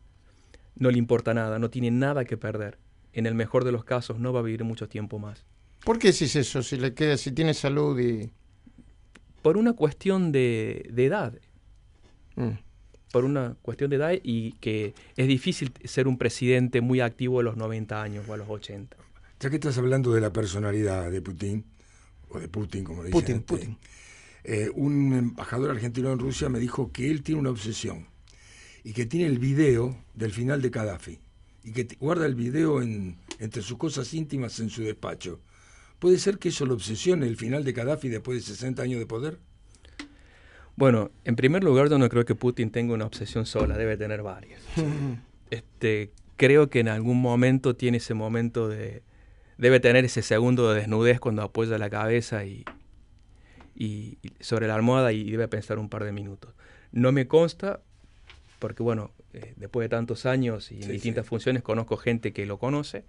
no 0.76 0.90
le 0.90 0.98
importa 0.98 1.34
nada, 1.34 1.60
no 1.60 1.70
tiene 1.70 1.92
nada 1.92 2.26
que 2.26 2.38
perder. 2.38 2.80
En 3.14 3.26
el 3.26 3.36
mejor 3.36 3.66
de 3.66 3.72
los 3.72 3.84
casos 3.84 4.20
no 4.20 4.34
va 4.34 4.40
a 4.40 4.44
vivir 4.44 4.64
mucho 4.64 4.88
tiempo 4.88 5.20
más. 5.20 5.46
¿Por 5.84 6.00
qué 6.00 6.10
es 6.10 6.36
eso? 6.36 6.64
Si 6.64 6.78
le 6.78 6.94
queda, 6.94 7.18
si 7.18 7.32
tiene 7.32 7.54
salud 7.54 8.00
y. 8.00 8.32
Por 9.42 9.58
una 9.58 9.74
cuestión 9.74 10.32
de, 10.32 10.92
edad. 10.96 11.34
Mm. 12.36 12.58
Por 13.12 13.26
una 13.26 13.56
cuestión 13.62 13.90
de 13.90 13.96
edad 13.96 14.12
y 14.22 14.54
que 14.54 14.94
es 15.16 15.28
difícil 15.28 15.72
ser 15.84 16.08
un 16.08 16.18
presidente 16.18 16.82
muy 16.82 17.02
activo 17.02 17.40
a 17.40 17.44
los 17.44 17.58
90 17.58 18.02
años 18.02 18.26
o 18.28 18.34
a 18.34 18.38
los 18.38 18.50
80. 18.50 18.96
Ya 19.40 19.50
que 19.50 19.56
estás 19.56 19.78
hablando 19.78 20.14
de 20.14 20.22
la 20.22 20.32
personalidad 20.32 21.10
de 21.10 21.22
Putin, 21.22 21.66
o 22.30 22.40
de 22.40 22.48
Putin, 22.48 22.84
como 22.84 23.04
le 23.04 23.10
dicen. 23.10 23.42
Putin, 23.42 23.42
Putin. 23.42 23.78
Eh, 24.44 24.70
un 24.74 25.14
embajador 25.14 25.72
argentino 25.72 26.12
en 26.12 26.20
Rusia 26.20 26.50
me 26.50 26.60
dijo 26.60 26.92
que 26.92 27.10
él 27.12 27.24
tiene 27.24 27.42
una 27.42 27.50
obsesión 27.50 28.08
y 28.84 28.94
que 28.94 29.06
tiene 29.06 29.28
el 29.28 29.40
video 29.40 29.98
del 30.14 30.32
final 30.32 30.62
de 30.62 30.70
Gaddafi 30.70 31.20
y 31.64 31.72
que 31.72 31.88
guarda 32.00 32.26
el 32.26 32.36
video 32.36 32.82
entre 32.82 33.62
sus 33.62 33.78
cosas 33.78 34.14
íntimas 34.14 34.60
en 34.60 34.70
su 34.70 34.84
despacho. 34.84 35.40
¿Puede 36.00 36.18
ser 36.18 36.40
que 36.40 36.50
eso 36.50 36.66
lo 36.66 36.76
obsesione 36.76 37.28
el 37.28 37.36
final 37.36 37.64
de 37.64 37.74
Gaddafi 37.74 38.08
después 38.08 38.40
de 38.40 38.54
60 38.54 38.82
años 38.82 39.00
de 39.00 39.06
poder? 39.06 39.40
Bueno, 40.80 41.12
en 41.26 41.36
primer 41.36 41.62
lugar 41.62 41.90
yo 41.90 41.98
no 41.98 42.08
creo 42.08 42.24
que 42.24 42.36
Putin 42.36 42.72
tenga 42.72 42.94
una 42.94 43.06
obsesión 43.06 43.46
sola, 43.46 43.78
debe 43.78 43.98
tener 43.98 44.24
varias. 44.24 44.62
este, 45.52 46.10
creo 46.38 46.70
que 46.70 46.80
en 46.80 46.88
algún 46.88 47.20
momento 47.20 47.76
tiene 47.76 47.98
ese 47.98 48.14
momento 48.14 48.70
de, 48.70 49.04
debe 49.58 49.82
tener 49.82 50.06
ese 50.06 50.22
segundo 50.22 50.72
de 50.72 50.80
desnudez 50.80 51.20
cuando 51.20 51.42
apoya 51.42 51.78
la 51.78 51.90
cabeza 51.90 52.46
y, 52.46 52.64
y, 53.76 54.20
sobre 54.40 54.68
la 54.68 54.76
almohada 54.76 55.12
y 55.12 55.30
debe 55.30 55.50
pensar 55.50 55.80
un 55.80 55.90
par 55.90 56.06
de 56.06 56.14
minutos. 56.14 56.56
No 56.94 57.12
me 57.12 57.28
consta, 57.28 57.82
porque 58.60 58.82
bueno, 58.82 59.12
eh, 59.34 59.56
después 59.58 59.84
de 59.84 59.90
tantos 59.90 60.26
años 60.26 60.72
y 60.72 60.82
en 60.82 60.92
distintas 60.94 61.26
funciones 61.26 61.62
conozco 61.62 61.98
gente 61.98 62.32
que 62.32 62.46
lo 62.46 62.58
conoce, 62.58 63.04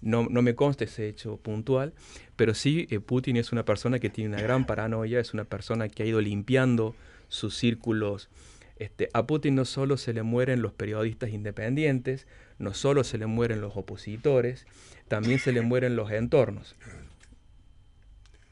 no, 0.00 0.26
no, 0.28 0.42
me 0.42 0.56
consta 0.56 0.82
ese 0.82 1.06
hecho 1.06 1.36
puntual, 1.36 1.92
pero 2.34 2.52
sí 2.52 2.88
eh, 2.90 2.98
Putin 2.98 3.36
es 3.36 3.52
una 3.52 3.64
persona 3.64 4.00
que 4.00 4.10
tiene 4.10 4.34
una 4.34 4.42
gran 4.42 4.66
paranoia, 4.66 5.20
es 5.20 5.34
una 5.34 5.44
persona 5.44 5.88
que 5.88 6.02
ha 6.02 6.06
ido 6.06 6.20
limpiando 6.20 6.96
sus 7.32 7.56
círculos. 7.56 8.28
Este, 8.76 9.08
a 9.14 9.26
Putin 9.26 9.54
no 9.54 9.64
solo 9.64 9.96
se 9.96 10.12
le 10.12 10.22
mueren 10.22 10.60
los 10.60 10.72
periodistas 10.72 11.30
independientes, 11.30 12.26
no 12.58 12.74
solo 12.74 13.04
se 13.04 13.16
le 13.16 13.26
mueren 13.26 13.60
los 13.60 13.76
opositores, 13.76 14.66
también 15.08 15.38
se 15.38 15.52
le 15.52 15.62
mueren 15.62 15.96
los 15.96 16.10
entornos. 16.10 16.76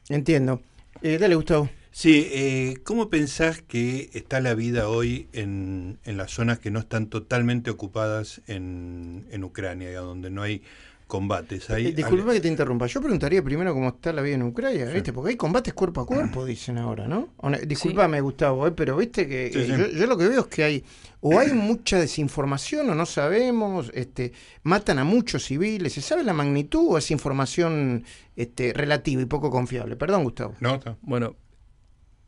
Entiendo. 0.09 0.61
Eh, 1.01 1.17
dale, 1.19 1.35
Gustavo. 1.35 1.69
Sí, 1.91 2.27
eh, 2.31 2.77
¿cómo 2.83 3.09
pensás 3.09 3.61
que 3.61 4.09
está 4.13 4.39
la 4.39 4.55
vida 4.55 4.87
hoy 4.87 5.27
en, 5.33 5.99
en, 6.05 6.17
las 6.17 6.31
zonas 6.31 6.57
que 6.57 6.71
no 6.71 6.79
están 6.79 7.07
totalmente 7.07 7.69
ocupadas 7.69 8.41
en, 8.47 9.27
en 9.29 9.43
Ucrania, 9.43 9.91
donde 9.99 10.31
no 10.31 10.41
hay 10.41 10.63
combates. 11.11 11.69
Ahí, 11.69 11.87
eh, 11.87 11.91
disculpa 11.91 12.31
que 12.31 12.39
te 12.39 12.47
interrumpa. 12.47 12.87
Yo 12.87 13.01
preguntaría 13.01 13.43
primero 13.43 13.73
cómo 13.73 13.89
está 13.89 14.13
la 14.13 14.21
vida 14.21 14.35
en 14.35 14.43
Ucrania, 14.43 14.85
¿viste? 14.85 15.11
Porque 15.11 15.31
hay 15.31 15.35
combates 15.35 15.73
cuerpo 15.73 15.99
a 15.99 16.05
cuerpo, 16.05 16.45
dicen 16.45 16.77
ahora, 16.77 17.05
¿no? 17.05 17.27
Disculpame, 17.67 18.21
Gustavo, 18.21 18.65
¿eh? 18.65 18.71
pero 18.71 18.95
viste 18.95 19.27
que 19.27 19.47
eh, 19.47 19.67
yo, 19.67 19.87
yo, 19.87 20.07
lo 20.07 20.17
que 20.17 20.29
veo 20.29 20.39
es 20.39 20.47
que 20.47 20.63
hay 20.63 20.85
o 21.19 21.37
hay 21.37 21.51
mucha 21.53 21.99
desinformación 21.99 22.89
o 22.89 22.95
no 22.95 23.05
sabemos, 23.05 23.91
este, 23.93 24.31
matan 24.63 24.99
a 24.99 25.03
muchos 25.03 25.43
civiles. 25.43 25.91
¿Se 25.91 26.01
sabe 26.01 26.23
la 26.23 26.31
magnitud 26.31 26.85
o 26.91 26.97
es 26.97 27.11
información 27.11 28.05
este, 28.37 28.71
relativa 28.71 29.21
y 29.21 29.25
poco 29.25 29.51
confiable? 29.51 29.97
Perdón, 29.97 30.23
Gustavo. 30.23 30.55
No, 30.61 30.79
Bueno, 31.01 31.35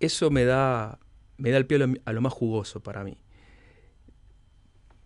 eso 0.01 0.29
me 0.29 0.43
da, 0.43 0.99
me 1.37 1.51
da 1.51 1.57
el 1.57 1.65
pie 1.65 1.79
a 2.03 2.11
lo 2.11 2.21
más 2.21 2.33
jugoso 2.33 2.83
para 2.83 3.05
mí. 3.05 3.17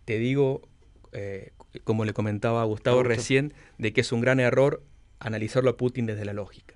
Te 0.05 0.17
digo, 0.17 0.63
eh, 1.11 1.51
como 1.83 2.05
le 2.05 2.13
comentaba 2.13 2.61
a 2.61 2.65
Gustavo 2.65 3.03
recién, 3.03 3.53
de 3.77 3.93
que 3.93 4.01
es 4.01 4.11
un 4.11 4.21
gran 4.21 4.39
error 4.39 4.83
analizarlo 5.19 5.71
a 5.71 5.77
Putin 5.77 6.05
desde 6.05 6.25
la 6.25 6.33
lógica. 6.33 6.75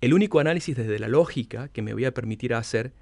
El 0.00 0.14
único 0.14 0.40
análisis 0.40 0.76
desde 0.76 0.98
la 0.98 1.08
lógica 1.08 1.68
que 1.68 1.82
me 1.82 1.92
voy 1.92 2.04
a 2.04 2.12
permitir 2.12 2.54
hacer 2.54 2.92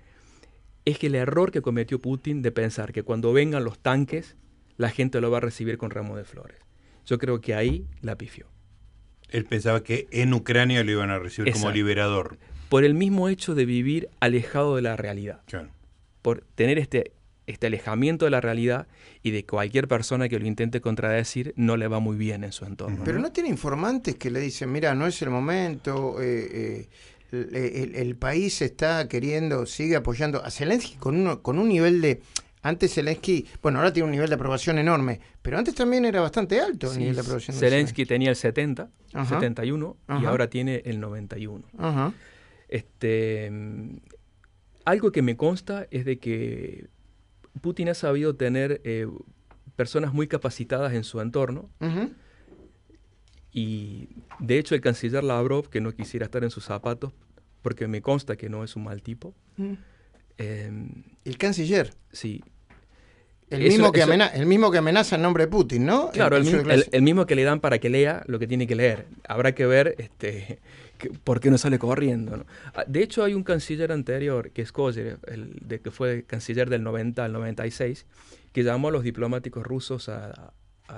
es 0.84 0.98
que 0.98 1.08
el 1.08 1.14
error 1.14 1.50
que 1.50 1.62
cometió 1.62 1.98
Putin 1.98 2.42
de 2.42 2.52
pensar 2.52 2.92
que 2.92 3.02
cuando 3.02 3.32
vengan 3.32 3.64
los 3.64 3.78
tanques, 3.78 4.36
la 4.76 4.90
gente 4.90 5.20
lo 5.20 5.30
va 5.30 5.38
a 5.38 5.40
recibir 5.40 5.78
con 5.78 5.90
ramo 5.90 6.16
de 6.16 6.24
flores. 6.24 6.58
Yo 7.06 7.18
creo 7.18 7.40
que 7.40 7.54
ahí 7.54 7.86
la 8.00 8.16
pifió. 8.16 8.46
Él 9.30 9.44
pensaba 9.44 9.82
que 9.82 10.06
en 10.10 10.32
Ucrania 10.32 10.84
lo 10.84 10.92
iban 10.92 11.10
a 11.10 11.18
recibir 11.18 11.52
como 11.52 11.70
liberador. 11.70 12.38
Por 12.68 12.84
el 12.84 12.94
mismo 12.94 13.28
hecho 13.28 13.54
de 13.54 13.64
vivir 13.64 14.08
alejado 14.20 14.76
de 14.76 14.82
la 14.82 14.96
realidad. 14.96 15.42
Por 16.22 16.44
tener 16.54 16.78
este 16.78 17.12
este 17.46 17.66
alejamiento 17.66 18.24
de 18.24 18.30
la 18.30 18.40
realidad 18.40 18.86
y 19.22 19.30
de 19.30 19.44
cualquier 19.44 19.88
persona 19.88 20.28
que 20.28 20.38
lo 20.38 20.46
intente 20.46 20.80
contradecir 20.80 21.52
no 21.56 21.76
le 21.76 21.88
va 21.88 22.00
muy 22.00 22.16
bien 22.16 22.44
en 22.44 22.52
su 22.52 22.64
entorno. 22.64 23.02
Pero 23.04 23.18
no, 23.18 23.32
tiene 23.32 23.48
informantes 23.48 24.16
que 24.16 24.30
le 24.30 24.40
dicen, 24.40 24.72
mira, 24.72 24.94
no 24.94 25.06
es 25.06 25.20
el 25.22 25.30
momento, 25.30 26.20
eh, 26.20 26.88
eh, 27.32 27.92
el, 27.94 28.16
país 28.16 28.62
está 28.62 29.08
queriendo, 29.08 29.66
sigue 29.66 29.96
apoyando 29.96 30.44
a 30.44 30.50
Zelensky 30.50 30.96
con, 30.96 31.16
uno, 31.16 31.42
con 31.42 31.58
un 31.58 31.68
nivel 31.68 32.00
de... 32.00 32.22
Antes 32.62 32.94
Zelensky, 32.94 33.46
bueno, 33.60 33.78
ahora 33.78 33.92
tiene 33.92 34.06
un 34.06 34.12
nivel 34.12 34.30
de 34.30 34.36
aprobación 34.36 34.78
enorme, 34.78 35.20
pero 35.42 35.58
antes 35.58 35.74
también 35.74 36.06
era 36.06 36.22
bastante 36.22 36.62
alto 36.62 36.90
el 36.90 36.98
nivel 36.98 37.14
de 37.14 37.20
aprobación. 37.20 37.54
Zelensky 37.54 38.06
tenía 38.06 38.30
el 38.30 38.36
70, 38.36 38.88
71 39.28 39.96
y 40.22 40.24
ahora 40.24 40.48
tiene 40.48 40.80
el 40.86 40.98
91. 40.98 41.62
Este, 42.68 43.50
mm, 43.50 43.96
algo 44.86 45.12
que 45.12 45.20
me 45.20 45.36
consta 45.36 45.86
es 45.90 46.06
de 46.06 46.18
que 46.18 46.88
Putin 47.60 47.88
ha 47.88 47.94
sabido 47.94 48.36
tener 48.36 48.80
eh, 48.84 49.06
personas 49.76 50.12
muy 50.12 50.26
capacitadas 50.26 50.92
en 50.92 51.04
su 51.04 51.20
entorno. 51.20 51.70
Y 53.52 54.08
de 54.40 54.58
hecho 54.58 54.74
el 54.74 54.80
canciller 54.80 55.22
Lavrov, 55.22 55.68
que 55.68 55.80
no 55.80 55.92
quisiera 55.92 56.26
estar 56.26 56.42
en 56.42 56.50
sus 56.50 56.64
zapatos, 56.64 57.12
porque 57.62 57.86
me 57.86 58.02
consta 58.02 58.36
que 58.36 58.48
no 58.48 58.64
es 58.64 58.74
un 58.76 58.84
mal 58.84 59.02
tipo. 59.02 59.34
Em, 60.36 61.04
¿El 61.24 61.38
canciller? 61.38 61.94
Sí. 62.10 62.42
El 63.50 63.62
mismo, 63.62 63.92
que 63.92 64.02
amenaza, 64.02 64.34
el 64.34 64.46
mismo 64.46 64.70
que 64.70 64.78
amenaza 64.78 65.16
en 65.16 65.22
nombre 65.22 65.44
de 65.44 65.50
Putin, 65.50 65.84
¿no? 65.84 66.10
Claro, 66.10 66.36
el, 66.36 67.02
mismo 67.02 67.26
que 67.26 67.34
le 67.34 67.44
dan 67.44 67.60
para 67.60 67.78
que 67.78 67.90
lea 67.90 68.22
lo 68.26 68.38
que 68.38 68.46
tiene 68.46 68.66
que 68.66 68.74
leer. 68.74 69.06
Habrá 69.28 69.54
que 69.54 69.66
ver 69.66 69.94
este, 69.98 70.58
¿por 71.24 71.40
qué 71.40 71.50
no 71.50 71.58
sale 71.58 71.78
corriendo? 71.78 72.46
Ah, 72.74 72.84
de 72.86 73.02
hecho, 73.02 73.22
hay 73.24 73.34
un 73.34 73.42
canciller 73.42 73.92
anterior, 73.92 74.50
que 74.50 74.62
es 74.62 74.72
Kozer, 74.72 75.18
el 75.26 75.56
de 75.60 75.80
que 75.80 75.90
fue 75.90 76.24
canciller 76.26 76.70
del 76.70 76.82
90 76.82 77.24
al 77.24 77.32
96, 77.32 78.06
que 78.52 78.62
llamó 78.62 78.88
a 78.88 78.90
los 78.92 79.02
diplomáticos 79.02 79.64
rusos 79.64 80.08
a, 80.08 80.52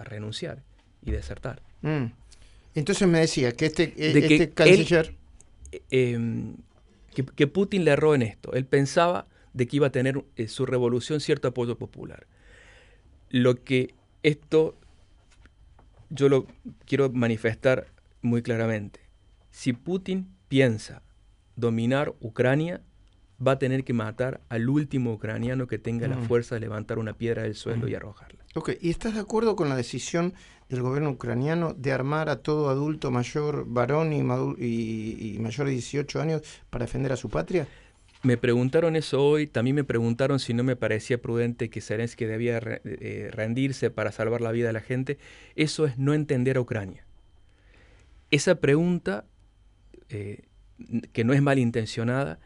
renunciar 0.04 0.62
y 1.04 1.10
desertar. 1.10 1.62
Mm. 1.80 2.06
Entonces 2.74 3.08
me 3.08 3.20
decía 3.20 3.52
que 3.52 3.66
este, 3.66 3.94
este 3.96 4.50
canciller... 4.50 5.14
Eh, 5.72 5.82
em, 5.90 6.56
que, 7.14 7.46
Putin 7.46 7.84
le 7.84 7.92
erró 7.92 8.14
en 8.14 8.22
esto. 8.22 8.52
Él 8.52 8.66
pensaba 8.66 9.26
de 9.54 9.66
que 9.66 9.76
iba 9.76 9.86
a 9.86 9.90
tener 9.90 10.22
eh, 10.36 10.48
su 10.48 10.66
revolución 10.66 11.20
cierto 11.20 11.48
apoyo 11.48 11.78
popular. 11.78 12.26
Lo 13.30 13.62
que 13.62 13.94
esto 14.22 14.76
yo 16.10 16.28
lo 16.28 16.46
quiero 16.84 17.10
manifestar 17.10 17.88
muy 18.22 18.42
claramente. 18.42 19.00
Si 19.50 19.72
Putin 19.72 20.28
piensa 20.48 21.02
dominar 21.56 22.14
Ucrania, 22.20 22.82
va 23.44 23.52
a 23.52 23.58
tener 23.58 23.84
que 23.84 23.92
matar 23.92 24.40
al 24.48 24.68
último 24.68 25.12
ucraniano 25.12 25.66
que 25.66 25.78
tenga 25.78 26.08
la 26.08 26.16
mm. 26.16 26.24
fuerza 26.24 26.54
de 26.54 26.60
levantar 26.60 26.98
una 26.98 27.14
piedra 27.14 27.42
del 27.42 27.54
suelo 27.54 27.88
y 27.88 27.92
mm. 27.92 27.96
arrojarla. 27.96 28.44
Ok, 28.54 28.70
¿y 28.80 28.90
estás 28.90 29.14
de 29.14 29.20
acuerdo 29.20 29.56
con 29.56 29.68
la 29.68 29.76
decisión 29.76 30.34
del 30.68 30.82
gobierno 30.82 31.10
ucraniano 31.10 31.74
de 31.74 31.92
armar 31.92 32.28
a 32.28 32.36
todo 32.36 32.70
adulto 32.70 33.10
mayor, 33.10 33.66
varón 33.66 34.12
y, 34.12 34.22
mayor 34.22 35.66
de 35.66 35.72
18 35.72 36.20
años 36.20 36.42
para 36.70 36.86
defender 36.86 37.12
a 37.12 37.16
su 37.16 37.28
patria? 37.28 37.68
Me 38.26 38.36
preguntaron 38.36 38.96
eso 38.96 39.24
hoy, 39.24 39.46
también 39.46 39.76
me 39.76 39.84
preguntaron 39.84 40.40
si 40.40 40.52
no 40.52 40.64
me 40.64 40.74
parecía 40.74 41.22
prudente 41.22 41.70
que 41.70 41.80
Zelensky 41.80 42.24
debía 42.24 42.58
eh, 42.58 43.30
rendirse 43.30 43.88
para 43.88 44.10
salvar 44.10 44.40
la 44.40 44.50
vida 44.50 44.66
de 44.66 44.72
la 44.72 44.80
gente. 44.80 45.16
Eso 45.54 45.86
es 45.86 45.96
no 45.96 46.12
entender 46.12 46.56
a 46.56 46.60
Ucrania. 46.60 47.06
Esa 48.32 48.56
pregunta 48.56 49.26
eh, 50.08 50.42
que 51.12 51.22
no 51.22 51.34
es 51.34 51.40
malintencionada, 51.40 52.40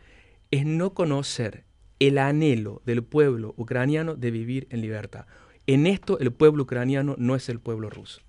es 0.51 0.67
no 0.67 0.93
conocer 0.93 1.65
el 1.99 2.19
anhelo 2.19 2.83
del 2.85 3.03
pueblo 3.03 3.55
ucraniano 3.57 4.17
de 4.17 4.31
vivir 4.31 4.67
en 4.69 4.83
libertad. 4.83 5.25
En 5.67 5.87
esto 5.87 6.19
el 6.19 6.31
pueblo 6.31 6.65
ucraniano 6.65 7.15
no 7.17 7.37
es 7.37 7.49
el 7.49 7.59
pueblo 7.59 7.89
ruso. 7.89 8.21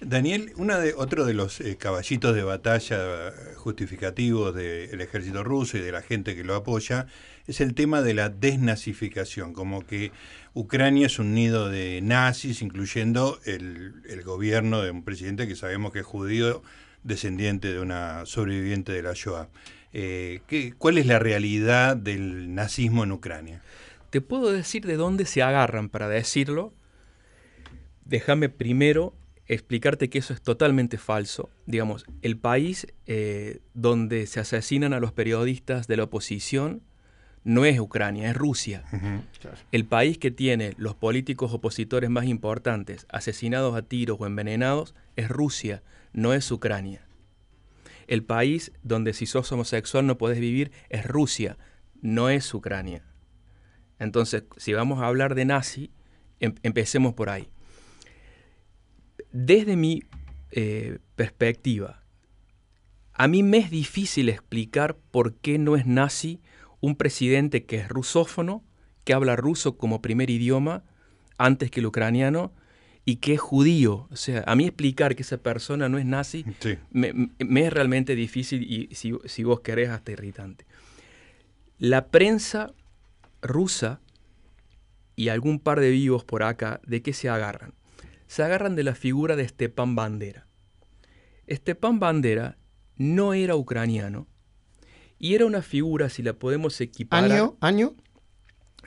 Daniel, 0.00 0.52
de, 0.56 0.94
otro 0.96 1.24
de 1.24 1.34
los 1.34 1.60
eh, 1.60 1.76
caballitos 1.76 2.34
de 2.34 2.42
batalla 2.42 3.32
justificativos 3.56 4.54
del 4.54 5.00
ejército 5.00 5.44
ruso 5.44 5.78
y 5.78 5.80
de 5.80 5.92
la 5.92 6.02
gente 6.02 6.34
que 6.34 6.42
lo 6.42 6.54
apoya 6.56 7.06
es 7.46 7.60
el 7.60 7.74
tema 7.74 8.02
de 8.02 8.14
la 8.14 8.28
desnazificación, 8.28 9.52
como 9.52 9.86
que 9.86 10.12
Ucrania 10.54 11.06
es 11.06 11.18
un 11.18 11.34
nido 11.34 11.68
de 11.68 12.00
nazis, 12.02 12.62
incluyendo 12.62 13.38
el, 13.44 13.94
el 14.08 14.22
gobierno 14.22 14.82
de 14.82 14.90
un 14.90 15.04
presidente 15.04 15.46
que 15.46 15.56
sabemos 15.56 15.92
que 15.92 16.00
es 16.00 16.06
judío 16.06 16.62
descendiente 17.04 17.72
de 17.72 17.80
una 17.80 18.26
sobreviviente 18.26 18.92
de 18.92 19.02
la 19.02 19.12
Shoah. 19.14 19.48
Eh, 19.92 20.40
¿qué, 20.46 20.72
¿Cuál 20.76 20.98
es 20.98 21.06
la 21.06 21.18
realidad 21.18 21.96
del 21.96 22.54
nazismo 22.54 23.04
en 23.04 23.12
Ucrania? 23.12 23.62
Te 24.10 24.20
puedo 24.20 24.52
decir 24.52 24.86
de 24.86 24.96
dónde 24.96 25.26
se 25.26 25.42
agarran 25.42 25.88
para 25.88 26.08
decirlo. 26.08 26.72
Déjame 28.04 28.48
primero 28.48 29.14
explicarte 29.46 30.08
que 30.08 30.18
eso 30.18 30.32
es 30.32 30.42
totalmente 30.42 30.98
falso. 30.98 31.50
Digamos, 31.66 32.04
el 32.22 32.38
país 32.38 32.86
eh, 33.06 33.60
donde 33.74 34.26
se 34.26 34.40
asesinan 34.40 34.92
a 34.92 35.00
los 35.00 35.12
periodistas 35.12 35.86
de 35.86 35.96
la 35.96 36.04
oposición 36.04 36.82
no 37.44 37.64
es 37.64 37.80
Ucrania, 37.80 38.30
es 38.30 38.36
Rusia. 38.36 38.84
El 39.72 39.84
país 39.84 40.18
que 40.18 40.30
tiene 40.30 40.74
los 40.76 40.94
políticos 40.94 41.52
opositores 41.52 42.08
más 42.08 42.26
importantes 42.26 43.06
asesinados 43.08 43.74
a 43.74 43.82
tiros 43.82 44.18
o 44.20 44.26
envenenados 44.26 44.94
es 45.16 45.28
Rusia 45.28 45.82
no 46.12 46.32
es 46.32 46.50
Ucrania. 46.50 47.06
El 48.06 48.24
país 48.24 48.72
donde 48.82 49.12
si 49.12 49.26
sos 49.26 49.50
homosexual 49.52 50.06
no 50.06 50.18
podés 50.18 50.40
vivir 50.40 50.70
es 50.90 51.06
Rusia, 51.06 51.56
no 52.00 52.28
es 52.28 52.52
Ucrania. 52.52 53.04
Entonces, 53.98 54.44
si 54.56 54.72
vamos 54.72 55.00
a 55.00 55.06
hablar 55.06 55.34
de 55.34 55.44
nazi, 55.44 55.90
em, 56.40 56.54
empecemos 56.62 57.14
por 57.14 57.30
ahí. 57.30 57.48
Desde 59.32 59.76
mi 59.76 60.02
eh, 60.50 60.98
perspectiva, 61.16 62.02
a 63.14 63.28
mí 63.28 63.42
me 63.42 63.58
es 63.58 63.70
difícil 63.70 64.28
explicar 64.28 64.96
por 65.10 65.34
qué 65.34 65.58
no 65.58 65.76
es 65.76 65.86
nazi 65.86 66.40
un 66.80 66.96
presidente 66.96 67.64
que 67.64 67.76
es 67.76 67.88
rusófono, 67.88 68.62
que 69.04 69.14
habla 69.14 69.36
ruso 69.36 69.76
como 69.76 70.02
primer 70.02 70.30
idioma 70.30 70.84
antes 71.38 71.70
que 71.70 71.80
el 71.80 71.86
ucraniano, 71.86 72.52
y 73.04 73.16
que 73.16 73.34
es 73.34 73.40
judío. 73.40 74.06
O 74.10 74.16
sea, 74.16 74.44
a 74.46 74.54
mí 74.54 74.64
explicar 74.64 75.16
que 75.16 75.22
esa 75.22 75.38
persona 75.38 75.88
no 75.88 75.98
es 75.98 76.04
nazi 76.04 76.44
me, 76.90 77.30
es 77.38 77.72
realmente 77.72 78.14
difícil 78.14 78.62
y 78.62 78.94
si, 78.94 79.14
si, 79.24 79.44
vos 79.44 79.60
querés 79.60 79.90
hasta 79.90 80.12
irritante. 80.12 80.66
La 81.78 82.06
prensa 82.06 82.72
rusa 83.40 84.00
y 85.16 85.28
algún 85.28 85.58
par 85.58 85.80
de 85.80 85.90
vivos 85.90 86.24
por 86.24 86.42
acá, 86.42 86.80
¿de 86.86 87.02
qué 87.02 87.12
se 87.12 87.28
agarran? 87.28 87.74
Se 88.32 88.42
agarran 88.42 88.74
de 88.76 88.82
la 88.82 88.94
figura 88.94 89.36
de 89.36 89.46
Stepan 89.46 89.94
Bandera. 89.94 90.46
Stepan 91.50 92.00
Bandera 92.00 92.56
no 92.96 93.34
era 93.34 93.56
ucraniano 93.56 94.26
y 95.18 95.34
era 95.34 95.44
una 95.44 95.60
figura, 95.60 96.08
si 96.08 96.22
la 96.22 96.32
podemos 96.32 96.80
equiparar... 96.80 97.30
¿Año? 97.30 97.58
¿Año? 97.60 97.94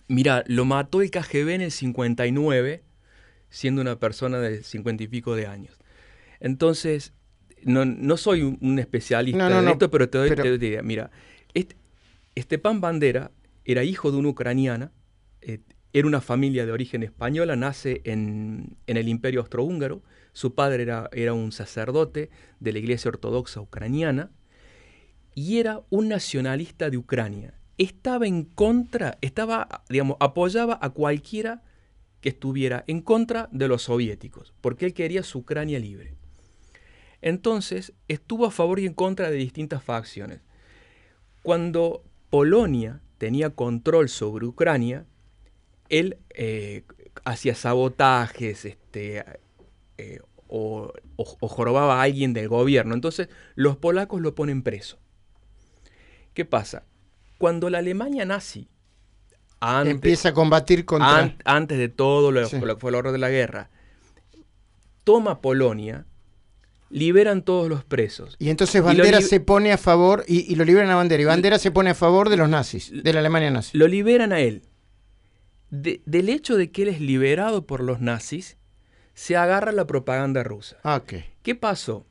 Mira, 0.07 0.43
lo 0.47 0.65
mató 0.65 1.03
el 1.03 1.11
KGB 1.11 1.49
en 1.49 1.61
el 1.61 1.69
59 1.69 2.83
siendo 3.51 3.81
una 3.81 3.99
persona 3.99 4.39
de 4.39 4.63
cincuenta 4.63 5.03
y 5.03 5.09
pico 5.09 5.35
de 5.35 5.45
años. 5.45 5.77
Entonces, 6.39 7.13
no, 7.61 7.85
no 7.85 8.17
soy 8.17 8.41
un, 8.41 8.79
especialista 8.79 9.59
en 9.59 9.67
esto, 9.67 9.91
pero 9.91 10.09
te 10.09 10.17
doy, 10.17 10.55
idea. 10.55 10.81
Mira, 10.81 11.11
Stepan 12.35 12.81
Bandera 12.81 13.29
era 13.63 13.83
hijo 13.83 14.11
de 14.11 14.17
una 14.17 14.29
ucraniana, 14.29 14.91
eh, 15.41 15.59
era 15.95 16.09
una 16.09 16.19
familia 16.19 16.65
de 16.65 16.73
origen 16.73 17.03
española, 17.03 17.55
nace 17.55 18.01
en, 18.03 18.75
el 18.85 19.07
Imperio 19.07 19.39
Austrohúngaro, 19.39 20.03
su 20.33 20.53
padre 20.53 20.83
era, 20.83 21.09
era, 21.13 21.33
un 21.33 21.53
sacerdote 21.53 22.29
de 22.59 22.73
la 22.73 22.79
Iglesia 22.79 23.07
Ortodoxa 23.07 23.61
Ucraniana 23.61 24.29
y 25.35 25.59
era 25.59 25.83
un 25.89 26.09
nacionalista 26.09 26.89
de 26.89 26.97
Ucrania. 26.97 27.53
Estaba 27.77 28.27
en 28.27 28.43
contra, 28.43 29.17
estaba, 29.21 29.85
digamos, 29.87 30.17
apoyaba 30.19 30.77
a 30.81 30.89
cualquiera 30.89 31.63
que 32.19 32.27
estuviera 32.27 32.83
en 32.87 32.99
contra 32.99 33.47
de 33.53 33.69
los 33.69 33.83
soviéticos, 33.83 34.53
porque 34.59 34.87
él 34.87 34.93
quería 34.93 35.23
su 35.23 35.39
Ucrania 35.39 35.79
libre. 35.79 36.15
Entonces, 37.21 37.93
estuvo 38.09 38.45
a 38.45 38.51
favor 38.51 38.81
y 38.81 38.85
en 38.85 38.93
contra 38.93 39.29
de 39.31 39.37
distintas 39.37 39.81
facciones. 39.81 40.41
Cuando 41.41 42.03
Polonia 42.29 43.01
tenía 43.17 43.51
control 43.51 44.09
sobre 44.09 44.45
Ucrania, 44.45 45.05
él 45.89 46.17
eh, 46.29 46.83
hacía 47.23 47.55
sabotajes 47.55 48.65
este, 48.65 49.23
eh, 49.97 50.19
o, 50.47 50.93
jorobaba 51.41 51.99
a 51.99 52.03
alguien 52.03 52.33
del 52.33 52.47
gobierno. 52.47 52.93
Entonces 52.93 53.29
los 53.55 53.77
polacos 53.77 54.21
lo 54.21 54.35
ponen 54.35 54.63
preso. 54.63 54.97
¿Qué 56.33 56.45
pasa? 56.45 56.83
Cuando 57.37 57.69
la 57.69 57.79
Alemania 57.79 58.25
nazi 58.25 58.69
empieza 59.85 60.29
a 60.29 60.33
combatir 60.33 60.85
contra... 60.85 61.35
antes 61.45 61.77
de 61.77 61.89
todo 61.89 62.31
lo, 62.31 62.47
que 62.47 62.59
fue 62.77 62.89
el 62.89 62.95
horror 62.95 63.11
de 63.11 63.17
la 63.17 63.29
guerra, 63.29 63.69
toma 65.03 65.41
Polonia, 65.41 66.05
liberan 66.89 67.41
todos 67.41 67.69
los 67.69 67.83
presos. 67.83 68.35
Y 68.39 68.49
entonces 68.49 68.83
Bandera 68.83 69.21
se 69.21 69.39
pone 69.39 69.71
a 69.71 69.77
favor, 69.77 70.23
y, 70.27 70.55
lo 70.55 70.65
liberan 70.65 70.89
a 70.89 70.95
Bandera, 70.95 71.21
y 71.21 71.25
Bandera 71.25 71.57
se 71.57 71.71
pone 71.71 71.91
a 71.91 71.95
favor 71.95 72.29
de 72.29 72.37
los 72.37 72.49
nazis, 72.49 72.91
de 72.91 73.13
la 73.13 73.19
Alemania 73.19 73.49
nazi. 73.49 73.77
Lo 73.77 73.87
liberan 73.87 74.33
a 74.33 74.39
él. 74.39 74.63
Del 75.81 76.29
hecho 76.29 76.57
de 76.57 76.71
que 76.71 76.83
él 76.83 76.89
es 76.89 77.01
liberado 77.01 77.65
por 77.65 77.83
los 77.83 78.01
nazis, 78.01 78.57
se 79.13 79.35
agarra 79.35 79.71
la 79.71 79.87
propaganda 79.87 80.43
rusa. 80.43 80.77
Ah, 80.83 81.01
¿Qué 81.41 81.55
pasó? 81.55 82.05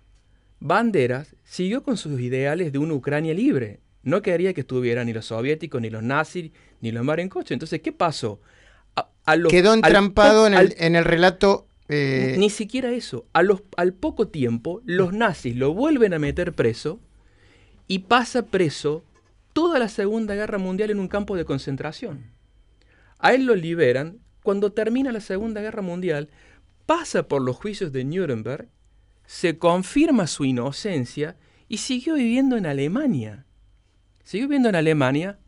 Bandera 0.61 1.27
siguió 1.44 1.83
con 1.83 1.96
sus 1.96 2.20
ideales 2.20 2.72
de 2.72 2.79
una 2.79 2.94
Ucrania 2.94 3.35
libre. 3.35 3.81
No 4.03 4.22
quería 4.22 4.55
que 4.55 4.62
estuvieran 4.62 5.07
ni 5.07 5.12
los 5.12 5.27
soviéticos, 5.27 5.81
ni 5.81 5.90
los 5.90 6.03
nazis, 6.03 6.53
ni 6.81 6.92
los 6.92 7.07
coche. 7.29 7.55
Entonces, 7.55 7.81
¿qué 7.81 7.92
pasó? 7.92 8.40
Quedó 9.48 9.74
entrampado 9.74 10.46
en, 10.46 10.55
el, 10.55 10.74
en 10.79 10.96
el 10.96 11.05
relato 11.05 11.66
eh, 11.88 12.37
Ni 12.38 12.50
siquiera 12.50 12.92
eso. 12.92 13.27
A 13.33 13.42
los, 13.42 13.62
al 13.77 13.92
poco 13.92 14.29
tiempo, 14.29 14.81
los 14.85 15.12
nazis 15.12 15.57
lo 15.57 15.74
vuelven 15.74 16.14
a 16.14 16.18
meter 16.18 16.53
preso 16.53 17.00
y 17.87 18.00
pasa 18.00 18.46
preso 18.46 19.05
toda 19.53 19.79
la 19.79 19.88
Segunda 19.88 20.35
Guerra 20.35 20.59
Mundial 20.59 20.90
en 20.90 20.98
un 20.98 21.09
campo 21.09 21.37
de 21.37 21.44
concentración. 21.44 22.24
A 23.25 23.33
él 23.33 23.47
lo 23.47 23.57
liberan. 23.57 24.19
Cuando 24.43 24.73
termina 24.73 25.11
la 25.11 25.21
Segunda 25.21 25.63
Guerra 25.63 25.81
Mundial, 25.81 26.29
pasa 26.85 27.27
por 27.27 27.41
los 27.41 27.57
juicios 27.57 27.91
de 27.91 28.05
Nuremberg, 28.05 28.69
se 29.25 29.57
confirma 29.57 30.27
su 30.27 30.45
inocencia 30.45 31.39
y 31.67 31.79
siguió 31.79 32.17
viviendo 32.17 32.59
en 32.59 32.67
Alemania. 32.67 33.47
Siguió 34.25 34.47
viviendo 34.49 34.69
en 34.69 34.75
Alemania 34.75 35.39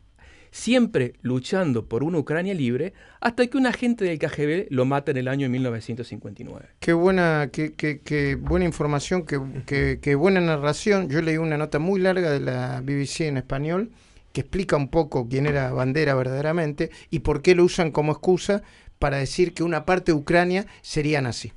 siempre 0.49 1.13
luchando 1.21 1.87
por 1.87 2.03
una 2.03 2.17
Ucrania 2.17 2.55
libre, 2.55 2.93
hasta 3.21 3.45
que 3.45 3.57
un 3.57 3.67
agente 3.67 4.05
del 4.05 4.17
KGB 4.17 4.67
lo 4.71 4.85
mata 4.85 5.11
en 5.11 5.17
el 5.17 5.27
año 5.27 5.47
1959. 5.47 6.69
Qué 6.79 6.93
buena, 6.93 7.51
qué, 7.51 8.39
buena 8.41 8.65
información, 8.65 9.23
qué, 9.23 10.15
buena 10.15 10.41
narración. 10.41 11.09
Yo 11.09 11.21
leí 11.21 11.37
una 11.37 11.57
nota 11.57 11.77
muy 11.77 11.99
larga 11.99 12.31
de 12.31 12.39
la 12.39 12.81
BBC 12.81 13.21
en 13.21 13.37
español 13.37 13.91
que 14.33 14.41
explica 14.41 14.75
un 14.75 14.89
poco 14.89 15.27
quién 15.27 15.45
era 15.45 15.71
Bandera 15.71 16.15
verdaderamente 16.15 16.91
y 17.09 17.19
por 17.19 17.41
qué 17.41 17.55
lo 17.55 17.63
usan 17.63 17.91
como 17.91 18.11
excusa 18.11 18.63
para 18.99 19.17
decir 19.17 19.53
que 19.53 19.63
una 19.63 19.85
parte 19.85 20.11
de 20.11 20.17
Ucrania 20.17 20.67
sería 20.81 21.21
nazi. 21.21 21.53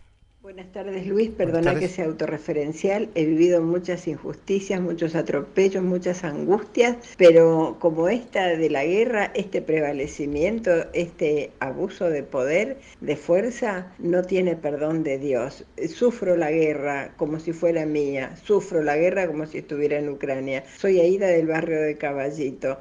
Buenas 0.51 0.73
tardes 0.73 1.07
Luis, 1.07 1.31
perdona 1.31 1.79
que 1.79 1.87
sea 1.87 2.07
autorreferencial, 2.07 3.09
he 3.15 3.25
vivido 3.25 3.63
muchas 3.63 4.09
injusticias, 4.09 4.81
muchos 4.81 5.15
atropellos, 5.15 5.85
muchas 5.85 6.25
angustias, 6.25 6.97
pero 7.17 7.77
como 7.79 8.09
esta 8.09 8.49
de 8.49 8.69
la 8.69 8.85
guerra, 8.85 9.31
este 9.35 9.63
prevalecimiento, 9.63 10.93
este 10.93 11.53
abuso 11.61 12.11
de 12.11 12.25
poder, 12.25 12.79
de 13.01 13.15
fuerza, 13.15 13.93
no 14.01 14.23
tiene 14.25 14.57
perdón 14.57 15.05
de 15.05 15.19
Dios. 15.19 15.65
Sufro 15.89 16.37
la 16.37 16.51
guerra 16.51 17.15
como 17.17 17.39
si 17.39 17.53
fuera 17.53 17.87
mía, 17.87 18.35
sufro 18.43 18.83
la 18.83 18.97
guerra 18.97 19.29
como 19.29 19.47
si 19.47 19.59
estuviera 19.59 20.01
en 20.01 20.09
Ucrania. 20.09 20.65
Soy 20.79 20.99
Aida 20.99 21.29
del 21.29 21.47
barrio 21.47 21.81
de 21.81 21.97
Caballito. 21.97 22.81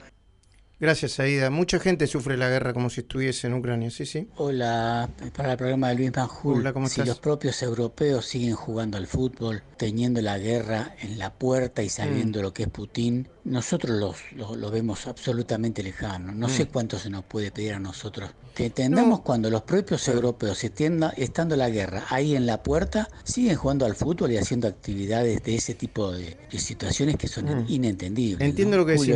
Gracias, 0.80 1.20
Aida. 1.20 1.50
Mucha 1.50 1.78
gente 1.78 2.08
sufre 2.08 2.38
la 2.38 2.48
guerra 2.48 2.74
como 2.74 2.90
si 2.90 3.02
estuviese 3.02 3.48
en 3.48 3.54
Ucrania, 3.54 3.92
¿sí? 3.92 4.06
sí. 4.06 4.30
Hola, 4.38 5.10
para 5.36 5.52
el 5.52 5.58
programa 5.58 5.90
de 5.90 5.96
Luis 5.96 6.16
Manjul. 6.16 6.60
Hola, 6.60 6.72
¿cómo 6.72 6.88
si 6.88 7.04
los 7.04 7.20
propios 7.20 7.62
europeos 7.62 8.26
siguen 8.26 8.56
jugando 8.56 8.98
al 8.98 9.06
fútbol, 9.06 9.62
teniendo 9.76 10.22
la 10.22 10.38
guerra 10.38 10.96
en 11.02 11.20
la 11.20 11.34
puerta 11.34 11.84
y 11.84 11.90
sabiendo 11.90 12.40
mm. 12.40 12.42
lo 12.44 12.54
que 12.54 12.64
es 12.64 12.70
Putin, 12.70 13.28
nosotros 13.50 14.16
lo, 14.36 14.72
vemos 14.72 15.08
absolutamente 15.08 15.82
lejano. 15.82 16.32
No 16.34 16.48
sé 16.48 16.66
mm. 16.66 16.68
cuánto 16.68 17.00
se 17.00 17.10
nos 17.10 17.26
puede 17.26 17.52
pedir 17.52 17.74
a 17.74 17.80
nosotros. 17.80 18.30
Que 18.54 18.68
entendamos 18.68 19.22
cuando 19.22 19.50
los 19.50 19.64
propios 19.64 20.08
europeos, 20.08 20.64
estando 20.64 21.56
la 21.56 21.70
guerra 21.70 22.06
ahí 22.10 22.36
en 22.36 22.46
la 22.46 22.62
puerta, 22.62 23.10
siguen 23.24 23.56
jugando 23.56 23.86
al 23.86 23.96
fútbol 23.96 24.32
y 24.32 24.38
haciendo 24.38 24.68
actividades 24.68 25.44
de 25.44 25.56
ese 25.56 25.74
tipo 25.74 26.12
de, 26.12 26.38
situaciones 26.52 27.18
que 27.18 27.28
son 27.28 27.46
mm. 27.46 27.66
inentendibles. 27.70 28.48
Entiendo 28.48 28.78
lo 28.78 28.86
que 28.86 28.94
decís. 28.94 29.16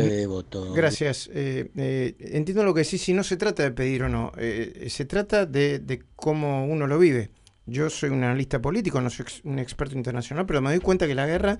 Gracias. 0.74 1.30
Eh, 1.32 1.70
eh, 1.76 2.16
entiendo 2.18 2.64
lo 2.64 2.74
que 2.74 2.82
decís. 2.82 3.02
Si 3.02 3.12
no 3.12 3.22
se 3.22 3.36
trata 3.36 3.62
de 3.62 3.70
pedir 3.70 4.02
o 4.02 4.08
no, 4.08 4.32
eh, 4.36 4.88
se 4.90 5.04
trata 5.04 5.46
de, 5.46 5.78
de 5.78 6.02
cómo 6.16 6.66
uno 6.66 6.86
lo 6.86 6.98
vive. 6.98 7.30
Yo 7.66 7.88
soy 7.88 8.10
un 8.10 8.22
analista 8.24 8.60
político, 8.60 9.00
no 9.00 9.08
soy 9.08 9.24
un 9.44 9.58
experto 9.58 9.96
internacional, 9.96 10.44
pero 10.44 10.60
me 10.60 10.70
doy 10.70 10.80
cuenta 10.80 11.06
que 11.06 11.14
la 11.14 11.26
guerra 11.26 11.58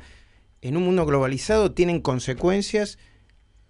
en 0.64 0.78
un 0.78 0.84
mundo 0.84 1.04
globalizado 1.04 1.72
tienen 1.72 2.00
consecuencias 2.00 2.98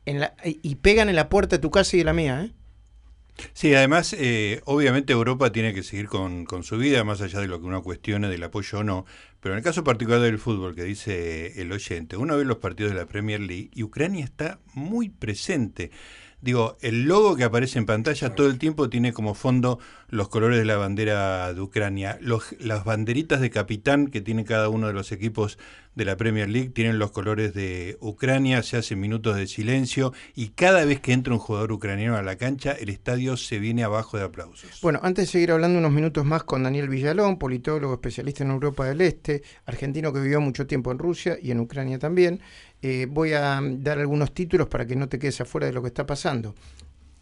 en 0.06 0.20
la, 0.20 0.34
y 0.44 0.76
pegan 0.76 1.08
en 1.08 1.16
la 1.16 1.28
puerta 1.28 1.56
de 1.56 1.60
tu 1.60 1.70
casa 1.72 1.96
y 1.96 1.98
de 1.98 2.04
la 2.04 2.12
mía. 2.12 2.44
¿eh? 2.44 2.52
Sí, 3.52 3.74
además, 3.74 4.14
eh, 4.16 4.60
obviamente 4.64 5.12
Europa 5.12 5.50
tiene 5.50 5.74
que 5.74 5.82
seguir 5.82 6.06
con, 6.06 6.44
con, 6.44 6.62
su 6.62 6.78
vida, 6.78 7.02
más 7.02 7.20
allá 7.20 7.40
de 7.40 7.48
lo 7.48 7.58
que 7.58 7.66
uno 7.66 7.82
cuestione 7.82 8.28
del 8.28 8.44
apoyo 8.44 8.78
o 8.78 8.84
no. 8.84 9.06
Pero 9.40 9.54
en 9.54 9.58
el 9.58 9.64
caso 9.64 9.82
particular 9.82 10.20
del 10.20 10.38
fútbol, 10.38 10.76
que 10.76 10.84
dice 10.84 11.60
el 11.60 11.72
oyente, 11.72 12.16
uno 12.16 12.36
ve 12.36 12.44
los 12.44 12.58
partidos 12.58 12.92
de 12.92 12.98
la 12.98 13.06
Premier 13.06 13.40
League 13.40 13.70
y 13.74 13.82
Ucrania 13.82 14.24
está 14.24 14.60
muy 14.72 15.08
presente. 15.08 15.90
Digo, 16.40 16.76
el 16.80 17.04
logo 17.04 17.34
que 17.34 17.44
aparece 17.44 17.78
en 17.78 17.86
pantalla 17.86 18.34
todo 18.34 18.46
el 18.46 18.58
tiempo 18.58 18.88
tiene 18.88 19.12
como 19.12 19.34
fondo 19.34 19.80
los 20.08 20.28
colores 20.28 20.58
de 20.58 20.64
la 20.64 20.76
bandera 20.76 21.52
de 21.52 21.60
Ucrania. 21.60 22.18
Los, 22.20 22.54
las 22.60 22.84
banderitas 22.84 23.40
de 23.40 23.50
capitán 23.50 24.08
que 24.08 24.20
tiene 24.20 24.44
cada 24.44 24.68
uno 24.68 24.86
de 24.86 24.92
los 24.92 25.12
equipos 25.12 25.58
de 25.94 26.04
la 26.04 26.16
Premier 26.16 26.48
League 26.48 26.70
tienen 26.70 26.98
los 26.98 27.10
colores 27.12 27.54
de 27.54 27.96
Ucrania, 28.00 28.62
se 28.62 28.76
hacen 28.76 29.00
minutos 29.00 29.36
de 29.36 29.46
silencio 29.46 30.12
y 30.34 30.48
cada 30.48 30.84
vez 30.84 31.00
que 31.00 31.12
entra 31.12 31.32
un 31.32 31.38
jugador 31.38 31.72
ucraniano 31.72 32.16
a 32.16 32.22
la 32.22 32.36
cancha, 32.36 32.72
el 32.72 32.88
estadio 32.88 33.36
se 33.36 33.58
viene 33.58 33.84
abajo 33.84 34.16
de 34.16 34.24
aplausos. 34.24 34.80
Bueno, 34.82 35.00
antes 35.02 35.26
de 35.26 35.32
seguir 35.32 35.52
hablando 35.52 35.78
unos 35.78 35.92
minutos 35.92 36.24
más 36.24 36.42
con 36.44 36.64
Daniel 36.64 36.88
Villalón, 36.88 37.38
politólogo 37.38 37.94
especialista 37.94 38.44
en 38.44 38.50
Europa 38.50 38.86
del 38.86 39.00
Este, 39.00 39.42
argentino 39.66 40.12
que 40.12 40.20
vivió 40.20 40.40
mucho 40.40 40.66
tiempo 40.66 40.90
en 40.90 40.98
Rusia 40.98 41.38
y 41.40 41.50
en 41.50 41.60
Ucrania 41.60 41.98
también, 41.98 42.40
eh, 42.82 43.06
voy 43.08 43.32
a 43.32 43.60
dar 43.62 43.98
algunos 43.98 44.34
títulos 44.34 44.68
para 44.68 44.86
que 44.86 44.96
no 44.96 45.08
te 45.08 45.18
quedes 45.18 45.40
afuera 45.40 45.66
de 45.66 45.72
lo 45.72 45.80
que 45.80 45.88
está 45.88 46.04
pasando. 46.06 46.54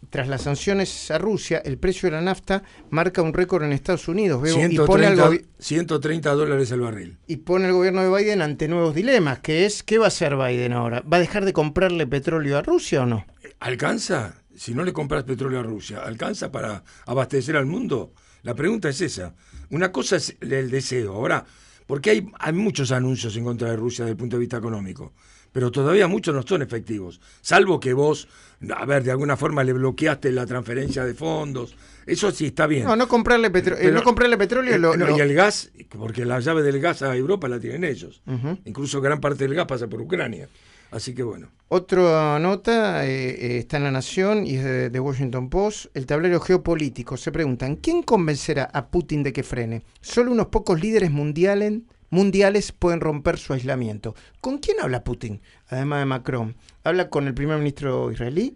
Tras 0.09 0.27
las 0.27 0.41
sanciones 0.43 1.11
a 1.11 1.17
Rusia, 1.17 1.61
el 1.63 1.77
precio 1.77 2.07
de 2.07 2.15
la 2.15 2.21
nafta 2.21 2.63
marca 2.89 3.21
un 3.21 3.33
récord 3.33 3.63
en 3.63 3.73
Estados 3.73 4.07
Unidos. 4.07 4.41
130, 4.43 6.33
dólares 6.33 6.71
el 6.71 6.81
barril. 6.81 7.17
Y 7.27 7.37
pone 7.37 7.67
el 7.67 7.73
gobierno 7.73 8.01
de 8.01 8.09
Biden 8.09 8.41
ante 8.41 8.67
nuevos 8.67 8.95
dilemas, 8.95 9.39
que 9.39 9.65
es, 9.65 9.83
¿qué 9.83 9.97
va 9.97 10.05
a 10.05 10.07
hacer 10.09 10.35
Biden 10.35 10.73
ahora? 10.73 11.01
¿Va 11.01 11.17
a 11.17 11.19
dejar 11.19 11.45
de 11.45 11.53
comprarle 11.53 12.07
petróleo 12.07 12.57
a 12.57 12.61
Rusia 12.61 13.03
o 13.03 13.05
no? 13.05 13.25
¿Alcanza? 13.59 14.35
Si 14.55 14.73
no 14.73 14.83
le 14.83 14.93
compras 14.93 15.23
petróleo 15.23 15.59
a 15.59 15.63
Rusia, 15.63 15.99
¿alcanza 16.03 16.51
para 16.51 16.83
abastecer 17.05 17.55
al 17.55 17.65
mundo? 17.65 18.13
La 18.43 18.53
pregunta 18.55 18.89
es 18.89 19.01
esa. 19.01 19.35
Una 19.69 19.91
cosa 19.91 20.17
es 20.17 20.35
el 20.41 20.69
deseo. 20.69 21.13
Ahora, 21.13 21.45
porque 21.87 22.11
hay, 22.11 22.27
hay 22.39 22.53
muchos 22.53 22.91
anuncios 22.91 23.35
en 23.35 23.43
contra 23.45 23.69
de 23.69 23.77
Rusia 23.77 24.05
desde 24.05 24.11
el 24.13 24.17
punto 24.17 24.35
de 24.35 24.41
vista 24.41 24.57
económico 24.57 25.13
pero 25.53 25.71
todavía 25.71 26.07
muchos 26.07 26.35
no 26.35 26.41
son 26.41 26.61
efectivos, 26.61 27.21
salvo 27.41 27.79
que 27.79 27.93
vos, 27.93 28.27
a 28.75 28.85
ver, 28.85 29.03
de 29.03 29.11
alguna 29.11 29.37
forma 29.37 29.63
le 29.63 29.71
bloqueaste 29.71 30.31
la 30.33 30.45
transferencia 30.45 31.05
de 31.05 31.13
fondos, 31.13 31.75
eso 32.05 32.31
sí 32.31 32.47
está 32.47 32.67
bien. 32.67 32.83
No, 32.83 32.95
no 32.95 33.07
comprarle, 33.07 33.49
eh, 33.53 33.91
no 33.91 34.03
comprarle 34.03 34.37
petróleo. 34.37 34.93
Eh, 34.93 35.15
y 35.17 35.21
el 35.21 35.33
gas, 35.33 35.71
porque 35.89 36.25
la 36.25 36.39
llave 36.39 36.61
del 36.61 36.79
gas 36.81 37.01
a 37.01 37.15
Europa 37.15 37.47
la 37.47 37.59
tienen 37.59 37.83
ellos. 37.83 38.21
Incluso 38.65 38.99
gran 38.99 39.21
parte 39.21 39.45
del 39.45 39.55
gas 39.55 39.67
pasa 39.67 39.87
por 39.87 40.01
Ucrania. 40.01 40.49
Así 40.91 41.15
que 41.15 41.23
bueno. 41.23 41.49
Otra 41.69 42.37
nota 42.37 43.07
eh, 43.07 43.57
está 43.57 43.77
en 43.77 43.83
La 43.83 43.91
Nación 43.91 44.45
y 44.45 44.57
es 44.57 44.63
de, 44.63 44.89
de, 44.91 44.99
Washington 44.99 45.49
Post. 45.49 45.87
El 45.95 46.05
tablero 46.05 46.39
geopolítico. 46.39 47.17
Se 47.17 47.31
preguntan, 47.31 47.77
¿quién 47.77 48.03
convencerá 48.03 48.69
a 48.71 48.87
Putin 48.87 49.23
de 49.23 49.33
que 49.33 49.41
frene? 49.41 49.83
Solo 50.01 50.31
unos 50.31 50.47
pocos 50.47 50.79
líderes 50.79 51.09
mundiales 51.09 51.81
mundiales 52.13 52.71
pueden 52.71 53.01
romper 53.01 53.37
su 53.37 53.53
aislamiento. 53.53 54.15
¿Con 54.39 54.59
quién 54.59 54.77
habla 54.79 55.03
Putin? 55.03 55.41
Además 55.67 55.99
de 55.99 56.05
Macron. 56.05 56.55
Habla 56.83 57.09
con 57.09 57.27
el 57.27 57.33
primer 57.33 57.57
ministro 57.57 58.11
israelí, 58.11 58.55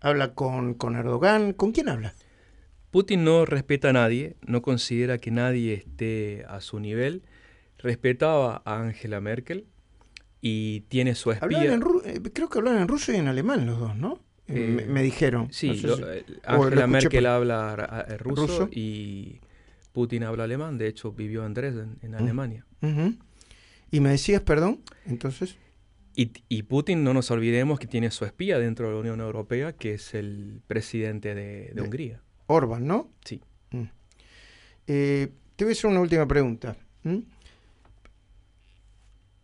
habla 0.00 0.34
con, 0.34 0.74
con 0.74 0.94
Erdogan, 0.94 1.54
¿con 1.54 1.72
quién 1.72 1.88
habla? 1.88 2.12
Putin 2.90 3.24
no 3.24 3.46
respeta 3.46 3.90
a 3.90 3.92
nadie, 3.92 4.36
no 4.42 4.62
considera 4.62 5.18
que 5.18 5.30
nadie 5.30 5.74
esté 5.74 6.44
a 6.48 6.60
su 6.60 6.78
nivel. 6.78 7.22
Respetaba 7.78 8.60
a 8.64 8.80
Angela 8.80 9.20
Merkel 9.20 9.66
y 10.42 10.80
tiene 10.82 11.14
su 11.14 11.32
espía. 11.32 11.74
Eh, 12.04 12.20
creo 12.34 12.50
que 12.50 12.58
hablan 12.58 12.78
en 12.78 12.88
ruso 12.88 13.12
y 13.12 13.16
en 13.16 13.28
alemán 13.28 13.64
los 13.64 13.78
dos, 13.78 13.96
¿no? 13.96 14.20
Eh, 14.46 14.84
me, 14.88 15.02
dijeron. 15.02 15.48
Sí, 15.52 15.82
Angela 16.44 16.86
Merkel 16.86 17.24
habla 17.26 18.04
ruso, 18.18 18.68
y 18.70 19.40
Putin 19.92 20.24
habla 20.24 20.44
alemán. 20.44 20.78
De 20.78 20.88
hecho, 20.88 21.12
vivió 21.12 21.44
en 21.44 21.54
Dresden, 21.54 21.98
en 22.02 22.14
Alemania. 22.14 22.66
¿Y 23.90 24.00
me 24.00 24.10
decías, 24.10 24.42
perdón? 24.42 24.80
Entonces. 25.06 25.56
Y, 26.14 26.62
Putin, 26.64 27.02
no 27.02 27.14
nos 27.14 27.30
olvidemos 27.30 27.78
que 27.78 27.86
tiene 27.86 28.10
su 28.10 28.24
espía 28.24 28.58
dentro 28.58 28.88
de 28.88 28.94
la 28.94 29.00
Unión 29.00 29.20
Europea, 29.20 29.72
que 29.72 29.94
es 29.94 30.12
el 30.14 30.60
presidente 30.66 31.34
de, 31.34 31.72
Hungría. 31.80 32.20
Orban, 32.46 32.86
¿no? 32.86 33.10
Sí. 33.24 33.40
Mm. 33.70 33.84
Eh, 34.86 35.28
te 35.56 35.64
voy 35.64 35.72
a 35.72 35.72
hacer 35.72 35.90
una 35.90 36.00
última 36.00 36.26
pregunta. 36.26 36.76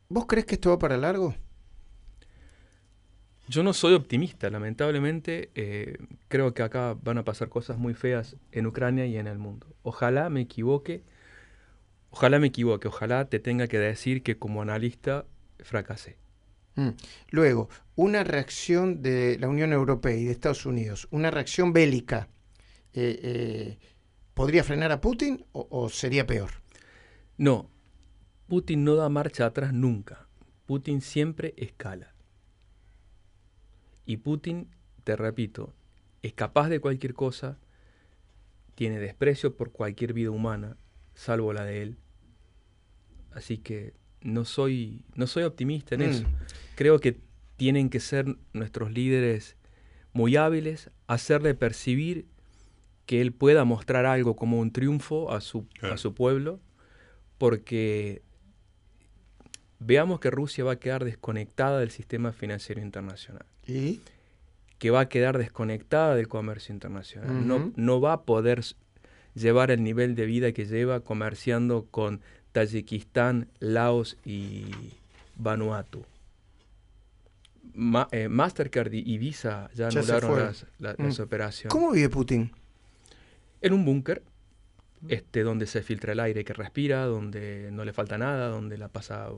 ¿Vos 0.08 0.26
crees 0.26 0.44
que 0.44 0.56
esto 0.56 0.70
va 0.70 0.78
para 0.78 0.96
largo? 0.96 1.34
Yo 3.48 3.62
no 3.62 3.72
soy 3.72 3.94
optimista, 3.94 4.50
lamentablemente. 4.50 5.50
Eh, 5.54 5.98
creo 6.28 6.52
que 6.52 6.62
acá 6.62 6.96
van 7.00 7.18
a 7.18 7.24
pasar 7.24 7.48
cosas 7.48 7.78
muy 7.78 7.94
feas 7.94 8.36
en 8.50 8.66
Ucrania 8.66 9.06
y 9.06 9.16
en 9.16 9.26
el 9.26 9.38
mundo. 9.38 9.66
Ojalá 9.82 10.28
me 10.30 10.40
equivoque. 10.40 11.02
Ojalá 12.10 12.38
me 12.38 12.48
equivoque. 12.48 12.88
Ojalá 12.88 13.26
te 13.26 13.38
tenga 13.38 13.68
que 13.68 13.78
decir 13.78 14.22
que 14.22 14.36
como 14.38 14.62
analista 14.62 15.26
fracasé. 15.60 16.16
Mm. 16.76 16.90
Luego, 17.30 17.68
una 17.94 18.24
reacción 18.24 19.02
de 19.02 19.38
la 19.38 19.48
Unión 19.48 19.72
Europea 19.72 20.16
y 20.16 20.24
de 20.24 20.32
Estados 20.32 20.66
Unidos, 20.66 21.08
una 21.10 21.30
reacción 21.30 21.72
bélica, 21.72 22.28
eh, 22.92 23.20
eh, 23.22 23.78
¿podría 24.34 24.64
frenar 24.64 24.92
a 24.92 25.00
Putin 25.00 25.44
o, 25.52 25.88
sería 25.88 26.26
peor? 26.26 26.50
No, 27.38 27.70
Putin 28.46 28.84
no 28.84 28.94
da 28.94 29.08
marcha 29.08 29.46
atrás 29.46 29.72
nunca. 29.72 30.28
Putin 30.66 31.00
siempre 31.00 31.54
escala. 31.56 32.15
Y 34.06 34.18
Putin, 34.18 34.68
te 35.04 35.16
repito, 35.16 35.74
es 36.22 36.32
capaz 36.32 36.68
de 36.68 36.80
cualquier 36.80 37.12
cosa, 37.12 37.58
tiene 38.74 38.98
desprecio 38.98 39.56
por 39.56 39.72
cualquier 39.72 40.12
vida 40.12 40.30
humana, 40.30 40.76
salvo 41.14 41.52
la 41.52 41.64
de 41.64 41.82
él. 41.82 41.96
Así 43.32 43.58
que 43.58 43.94
no 44.22 44.44
soy, 44.44 45.04
no 45.14 45.26
soy 45.26 45.42
optimista 45.42 45.94
en 45.96 46.02
mm. 46.02 46.04
eso. 46.04 46.24
Creo 46.76 47.00
que 47.00 47.20
tienen 47.56 47.90
que 47.90 48.00
ser 48.00 48.36
nuestros 48.52 48.92
líderes 48.92 49.56
muy 50.12 50.36
hábiles, 50.36 50.90
hacerle 51.06 51.54
percibir 51.54 52.26
que 53.06 53.20
él 53.20 53.32
pueda 53.32 53.64
mostrar 53.64 54.06
algo 54.06 54.36
como 54.36 54.58
un 54.58 54.72
triunfo 54.72 55.32
a 55.32 55.40
su, 55.40 55.66
a 55.82 55.96
su 55.96 56.14
pueblo, 56.14 56.60
porque 57.38 58.22
veamos 59.78 60.20
que 60.20 60.30
Rusia 60.30 60.64
va 60.64 60.72
a 60.72 60.76
quedar 60.76 61.04
desconectada 61.04 61.80
del 61.80 61.90
sistema 61.90 62.32
financiero 62.32 62.80
internacional. 62.80 63.44
¿Y? 63.66 64.00
Que 64.78 64.90
va 64.90 65.00
a 65.00 65.08
quedar 65.08 65.38
desconectada 65.38 66.14
del 66.14 66.28
comercio 66.28 66.74
internacional. 66.74 67.46
no, 67.46 67.72
no 67.76 68.00
va 68.00 68.12
a 68.12 68.22
poder 68.22 68.62
llevar 69.34 69.70
el 69.70 69.82
nivel 69.82 70.14
de 70.14 70.26
vida 70.26 70.52
que 70.52 70.64
lleva 70.64 71.00
comerciando 71.00 71.86
con 71.90 72.20
Tayikistán, 72.52 73.48
Laos 73.60 74.16
y 74.24 74.64
Vanuatu. 75.36 76.04
Eh, 78.10 78.28
Mastercard 78.28 78.92
y 78.94 79.18
Visa 79.18 79.68
ya, 79.74 79.88
anularon 79.88 80.54
las, 80.78 80.98
mm. 80.98 81.22
operaciones. 81.22 81.72
¿Cómo 81.72 81.92
vive 81.92 82.08
Putin? 82.08 82.50
En 83.60 83.74
un 83.74 83.84
búnker, 83.84 84.22
este, 85.08 85.42
donde 85.42 85.66
se 85.66 85.82
filtra 85.82 86.12
el 86.12 86.20
aire 86.20 86.42
que 86.44 86.54
respira, 86.54 87.04
donde 87.04 87.70
no 87.72 87.84
le 87.84 87.92
falta 87.92 88.16
nada, 88.16 88.48
donde 88.48 88.78
la 88.78 88.88
pasa 88.88 89.28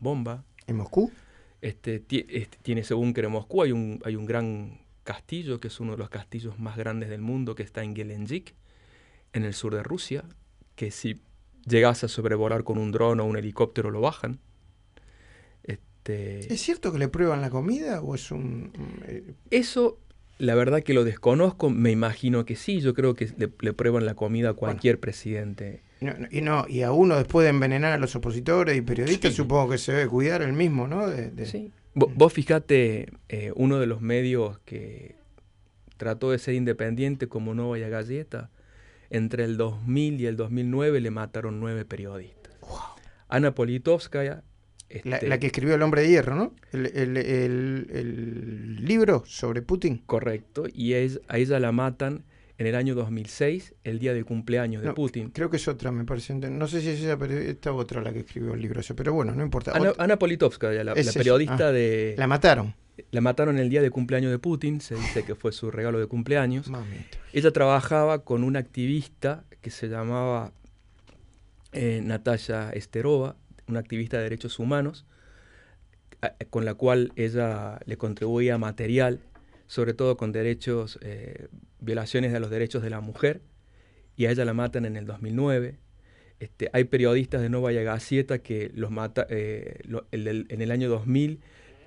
bomba. 0.00 0.44
¿En 0.66 0.76
Moscú? 0.76 1.10
Este, 1.60 2.04
este, 2.10 2.58
tiene 2.62 2.82
ese 2.82 2.94
búnker 2.94 3.24
en 3.24 3.32
Moscú, 3.32 3.62
hay 3.62 3.72
un, 3.72 4.00
hay 4.04 4.16
un 4.16 4.26
gran 4.26 4.80
castillo, 5.04 5.58
que 5.58 5.68
es 5.68 5.80
uno 5.80 5.92
de 5.92 5.98
los 5.98 6.10
castillos 6.10 6.58
más 6.58 6.76
grandes 6.76 7.08
del 7.08 7.22
mundo, 7.22 7.54
que 7.54 7.62
está 7.62 7.82
en 7.82 7.96
Gelendzhik, 7.96 8.54
en 9.32 9.44
el 9.44 9.54
sur 9.54 9.74
de 9.74 9.82
Rusia, 9.82 10.24
que 10.74 10.90
si 10.90 11.20
llegas 11.66 12.04
a 12.04 12.08
sobrevolar 12.08 12.64
con 12.64 12.78
un 12.78 12.92
dron 12.92 13.20
o 13.20 13.24
un 13.24 13.36
helicóptero 13.36 13.90
lo 13.90 14.00
bajan. 14.00 14.38
Este, 15.62 16.52
¿Es 16.52 16.60
cierto 16.60 16.92
que 16.92 16.98
le 16.98 17.08
prueban 17.08 17.40
la 17.40 17.50
comida 17.50 18.00
o 18.00 18.14
es 18.14 18.30
un...? 18.30 18.72
Eh? 19.06 19.34
Eso, 19.50 19.98
la 20.38 20.54
verdad 20.54 20.82
que 20.82 20.94
lo 20.94 21.04
desconozco, 21.04 21.70
me 21.70 21.90
imagino 21.90 22.44
que 22.44 22.56
sí, 22.56 22.80
yo 22.80 22.94
creo 22.94 23.14
que 23.14 23.30
le, 23.36 23.72
prueban 23.72 24.06
la 24.06 24.14
comida 24.14 24.50
a 24.50 24.54
cualquier 24.54 25.00
presidente. 25.00 25.80
Y 26.30 26.40
no, 26.42 26.66
y 26.68 26.82
a 26.82 26.92
uno 26.92 27.16
después 27.16 27.44
de 27.44 27.50
envenenar 27.50 27.92
a 27.92 27.98
los 27.98 28.14
opositores 28.16 28.76
y 28.76 28.82
periodistas, 28.82 29.34
supongo 29.34 29.70
que 29.70 29.78
se 29.78 29.92
debe 29.92 30.08
cuidar 30.08 30.42
el 30.42 30.52
mismo, 30.52 30.86
¿no? 30.86 31.06
Sí. 31.44 31.72
Vos, 31.94 32.32
fijate, 32.32 33.10
eh, 33.28 33.52
uno 33.56 33.78
de 33.78 33.86
los 33.86 34.02
medios 34.02 34.58
que 34.66 35.16
trató 35.96 36.30
de 36.30 36.38
ser 36.38 36.54
independiente 36.54 37.26
como 37.26 37.54
Novaya 37.54 37.88
Galleta, 37.88 38.50
entre 39.08 39.44
el 39.44 39.56
2000 39.56 40.20
y 40.20 40.26
el 40.26 40.36
2009 40.36 41.00
le 41.00 41.10
mataron 41.10 41.60
nueve 41.60 41.84
periodistas. 41.84 42.52
Ana 43.28 43.54
Politovskaya 43.54 44.42
la, 45.04 45.16
este, 45.16 45.38
que 45.38 45.46
escribió 45.46 45.74
El 45.74 45.82
hombre 45.82 46.02
de 46.02 46.08
hierro, 46.08 46.34
¿no? 46.36 46.54
El, 46.72 47.14
libro 48.84 49.24
sobre 49.26 49.62
Putin. 49.62 49.98
Correcto, 50.06 50.66
y 50.72 50.92
es, 50.92 51.20
a 51.28 51.38
ella 51.38 51.58
la 51.58 51.72
matan 51.72 52.24
en 52.58 52.66
el 52.66 52.74
año 52.74 52.94
2006, 52.94 53.74
el 53.84 53.98
día 53.98 54.14
del 54.14 54.24
cumpleaños 54.24 54.82
de 54.82 54.92
Putin. 54.92 55.30
Creo 55.30 55.50
que 55.50 55.56
es 55.56 55.68
otra, 55.68 55.92
me 55.92 56.04
parece. 56.04 56.34
No 56.34 56.66
sé 56.66 56.80
si 56.80 56.88
es 56.88 57.02
esa, 57.02 57.18
pero 57.18 57.36
esta 57.36 57.72
otra 57.72 58.00
la 58.00 58.12
que 58.12 58.20
escribió 58.20 58.54
el 58.54 58.62
libro 58.62 58.80
ese, 58.80 58.94
pero 58.94 59.12
bueno, 59.12 59.34
no 59.34 59.42
importa. 59.42 59.72
Ana, 59.72 59.92
Ana 59.98 60.16
la, 60.16 60.94
periodista 60.94 61.68
ah, 61.68 61.72
de... 61.72 62.14
La 62.16 62.26
mataron. 62.26 62.74
La 63.10 63.20
mataron 63.20 63.58
el 63.58 63.68
día 63.68 63.82
del 63.82 63.90
cumpleaños 63.90 64.30
de 64.30 64.38
Putin, 64.38 64.80
se 64.80 64.94
dice 64.94 65.22
que 65.24 65.34
fue 65.34 65.52
su 65.52 65.70
regalo 65.70 65.98
de 65.98 66.06
cumpleaños. 66.06 66.70
Ella 67.32 67.50
trabajaba 67.50 68.24
con 68.24 68.42
una 68.42 68.58
activista 68.58 69.44
que 69.60 69.70
se 69.70 69.88
llamaba 69.88 70.52
eh, 71.72 72.00
Natalia 72.02 72.70
Esterova, 72.70 73.36
una 73.68 73.80
activista 73.80 74.16
de 74.16 74.22
derechos 74.22 74.58
humanos, 74.58 75.04
con 76.48 76.64
la 76.64 76.72
cual 76.72 77.12
ella 77.16 77.80
le 77.84 77.98
contribuía 77.98 78.56
material, 78.56 79.20
sobre 79.66 79.92
todo 79.92 80.16
con 80.16 80.32
derechos, 80.32 80.98
eh, 81.02 81.48
violaciones 81.86 82.32
de 82.32 82.40
los 82.40 82.50
derechos 82.50 82.82
de 82.82 82.90
la 82.90 83.00
mujer, 83.00 83.40
y 84.16 84.26
a 84.26 84.30
ella 84.30 84.44
la 84.44 84.52
matan 84.52 84.84
en 84.84 84.96
el 84.96 85.06
2009. 85.06 85.78
Este, 86.38 86.68
hay 86.74 86.84
periodistas 86.84 87.40
de 87.40 87.48
Novaya 87.48 87.82
Gazeta 87.82 88.40
que 88.40 88.70
los 88.74 88.90
mata, 88.90 89.26
eh, 89.30 89.80
en 90.12 90.60
el 90.60 90.70
año 90.70 90.90
2000 90.90 91.40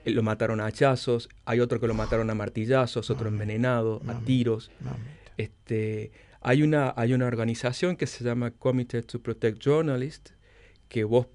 eh, 0.05 0.11
lo 0.11 0.23
mataron 0.23 0.59
a 0.59 0.65
hachazos, 0.65 1.29
hay 1.45 1.59
otro 1.59 1.79
que 1.79 1.87
lo 1.87 1.93
mataron 1.93 2.29
a 2.29 2.35
martillazos, 2.35 3.09
otro 3.09 3.29
envenenado, 3.29 4.01
a 4.07 4.19
tiros. 4.21 4.71
Este, 5.37 6.11
hay, 6.41 6.63
una, 6.63 6.93
hay 6.95 7.13
una 7.13 7.27
organización 7.27 7.95
que 7.95 8.07
se 8.07 8.23
llama 8.23 8.51
Committee 8.51 9.03
to 9.03 9.21
Protect 9.21 9.59
Journalists, 9.59 10.33
que 10.87 11.03
vos 11.03 11.27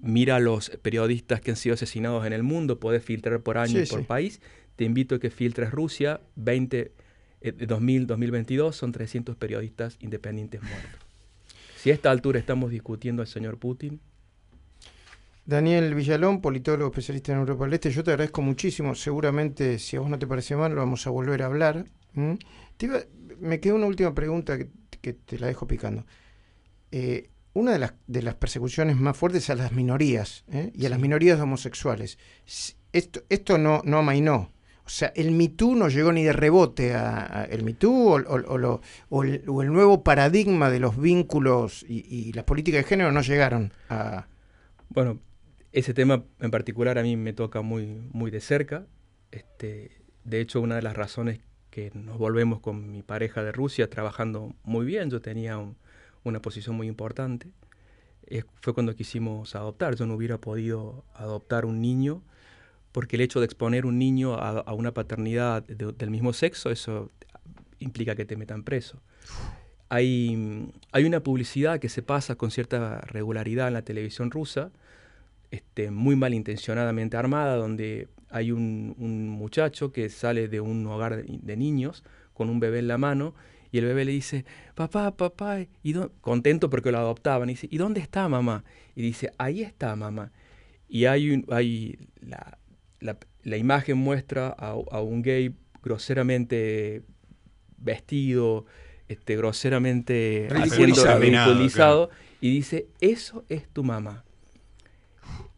mira 0.00 0.36
a 0.36 0.40
los 0.40 0.70
periodistas 0.82 1.40
que 1.40 1.50
han 1.50 1.56
sido 1.56 1.74
asesinados 1.74 2.24
en 2.26 2.32
el 2.32 2.42
mundo, 2.42 2.78
podés 2.78 3.02
filtrar 3.02 3.40
por 3.40 3.58
año 3.58 3.80
y 3.80 3.86
por 3.86 4.06
país. 4.06 4.40
Te 4.76 4.84
invito 4.84 5.16
a 5.16 5.18
que 5.18 5.30
filtres 5.30 5.72
Rusia, 5.72 6.20
20, 6.36 6.92
2000, 7.40 8.06
2022 8.06 8.74
son 8.74 8.92
300 8.92 9.36
periodistas 9.36 9.96
independientes 10.00 10.62
muertos. 10.62 11.00
Si 11.76 11.90
a 11.90 11.94
esta 11.94 12.10
altura 12.10 12.40
estamos 12.40 12.70
discutiendo 12.70 13.22
al 13.22 13.28
señor 13.28 13.58
Putin. 13.58 14.00
Daniel 15.46 15.94
Villalón, 15.94 16.40
politólogo 16.40 16.90
especialista 16.90 17.32
en 17.32 17.38
Europa 17.38 17.64
del 17.64 17.74
Este, 17.74 17.90
yo 17.90 18.04
te 18.04 18.10
agradezco 18.10 18.42
muchísimo. 18.42 18.94
Seguramente, 18.94 19.78
si 19.78 19.96
a 19.96 20.00
vos 20.00 20.10
no 20.10 20.18
te 20.18 20.26
parece 20.26 20.56
mal, 20.56 20.74
lo 20.74 20.80
vamos 20.80 21.06
a 21.06 21.10
volver 21.10 21.42
a 21.42 21.46
hablar. 21.46 21.86
me 22.12 23.60
queda 23.60 23.74
una 23.74 23.86
última 23.86 24.14
pregunta 24.14 24.58
que, 24.58 25.12
te 25.12 25.38
la 25.38 25.46
dejo 25.46 25.66
picando. 25.66 26.04
Eh, 26.90 27.30
una 27.54 27.72
de 27.72 27.78
las, 27.78 27.94
de 28.06 28.22
las 28.22 28.34
persecuciones 28.34 28.96
más 28.96 29.16
fuertes 29.16 29.44
es 29.44 29.50
a 29.50 29.54
las 29.54 29.72
minorías 29.72 30.44
¿eh? 30.52 30.70
y 30.74 30.84
a 30.84 30.90
las 30.90 30.98
minorías 30.98 31.40
homosexuales. 31.40 32.18
Esto, 32.92 33.22
esto 33.28 33.56
no, 33.56 33.80
no 33.84 33.98
amainó. 33.98 34.50
O 34.88 34.90
sea, 34.90 35.12
el 35.14 35.32
MeToo 35.32 35.74
no 35.74 35.90
llegó 35.90 36.12
ni 36.14 36.24
de 36.24 36.32
rebote 36.32 36.94
a, 36.94 37.46
el 37.50 37.62
MeToo 37.62 38.16
o, 38.16 38.80
o, 39.10 39.22
el, 39.22 39.70
nuevo 39.70 40.02
paradigma 40.02 40.70
de 40.70 40.80
los 40.80 40.98
vínculos 40.98 41.84
y, 41.86 42.32
las 42.32 42.46
políticas 42.46 42.84
de 42.84 42.88
género 42.88 43.12
no 43.12 43.20
llegaron 43.20 43.74
a... 43.90 44.28
Bueno, 44.88 45.20
ese 45.72 45.92
tema 45.92 46.24
en 46.40 46.50
particular 46.50 46.96
a 46.96 47.02
mí 47.02 47.18
me 47.18 47.34
toca 47.34 47.60
muy, 47.60 47.84
muy 48.12 48.30
de 48.30 48.40
cerca. 48.40 48.86
Este, 49.30 50.00
de 50.24 50.40
hecho, 50.40 50.62
una 50.62 50.76
de 50.76 50.82
las 50.82 50.96
razones 50.96 51.40
que 51.68 51.90
nos 51.92 52.16
volvemos 52.16 52.60
con 52.60 52.90
mi 52.90 53.02
pareja 53.02 53.44
de 53.44 53.52
Rusia 53.52 53.90
trabajando 53.90 54.54
muy 54.64 54.86
bien, 54.86 55.10
yo 55.10 55.20
tenía 55.20 55.58
un, 55.58 55.76
una 56.24 56.40
posición 56.40 56.74
muy 56.76 56.86
importante. 56.86 57.50
fue 58.62 58.72
cuando 58.72 58.96
quisimos 58.96 59.54
adoptar. 59.54 59.96
Yo 59.96 60.06
no 60.06 60.14
hubiera 60.14 60.38
podido 60.38 61.04
adoptar 61.12 61.66
un 61.66 61.82
niño 61.82 62.22
porque 62.92 63.16
el 63.16 63.22
hecho 63.22 63.40
de 63.40 63.46
exponer 63.46 63.86
un 63.86 63.98
niño 63.98 64.34
a, 64.34 64.72
una 64.72 64.92
paternidad 64.92 65.62
del 65.64 66.10
mismo 66.10 66.32
sexo, 66.32 66.70
eso 66.70 67.10
implica 67.78 68.14
que 68.14 68.24
te 68.24 68.36
metan 68.36 68.62
preso. 68.62 69.00
Hay, 69.88 70.70
hay 70.92 71.04
una 71.04 71.20
publicidad 71.20 71.78
que 71.80 71.88
se 71.88 72.02
pasa 72.02 72.34
con 72.34 72.50
cierta 72.50 73.00
regularidad 73.02 73.68
en 73.68 73.74
la 73.74 73.82
televisión 73.82 74.30
rusa, 74.30 74.70
este, 75.50 75.90
muy 75.90 76.14
malintencionadamente 76.16 77.16
armada, 77.16 77.56
donde 77.56 78.08
hay 78.30 78.52
un, 78.52 78.94
muchacho 79.30 79.92
que 79.92 80.08
sale 80.10 80.48
de 80.48 80.60
un 80.60 80.86
hogar 80.86 81.24
de, 81.24 81.56
niños 81.56 82.04
con 82.34 82.50
un 82.50 82.60
bebé 82.60 82.80
en 82.80 82.88
la 82.88 82.98
mano 82.98 83.34
y 83.72 83.78
el 83.78 83.86
bebé 83.86 84.04
le 84.04 84.12
dice, 84.12 84.44
papá, 84.74 85.16
papá, 85.16 85.60
y 85.82 85.94
contento 86.20 86.70
porque 86.70 86.90
lo 86.90 86.98
adoptaban, 86.98 87.50
y 87.50 87.52
dice, 87.52 87.68
¿y 87.70 87.76
dónde 87.76 88.00
está 88.00 88.28
mamá? 88.28 88.64
Y 88.94 89.02
dice, 89.02 89.32
ahí 89.36 89.62
está 89.62 89.94
mamá. 89.94 90.32
Y 90.88 91.04
hay, 91.04 91.44
hay 91.50 91.98
la, 92.20 92.58
la, 93.00 93.56
imagen 93.56 93.98
muestra 93.98 94.48
a, 94.48 95.00
un 95.00 95.22
gay 95.22 95.54
groseramente 95.82 97.02
vestido, 97.78 98.66
este, 99.08 99.36
groseramente 99.36 100.48
ridiculizado, 100.50 102.10
y 102.40 102.50
dice, 102.50 102.88
eso 103.00 103.44
es 103.48 103.68
tu 103.68 103.84
mamá. 103.84 104.24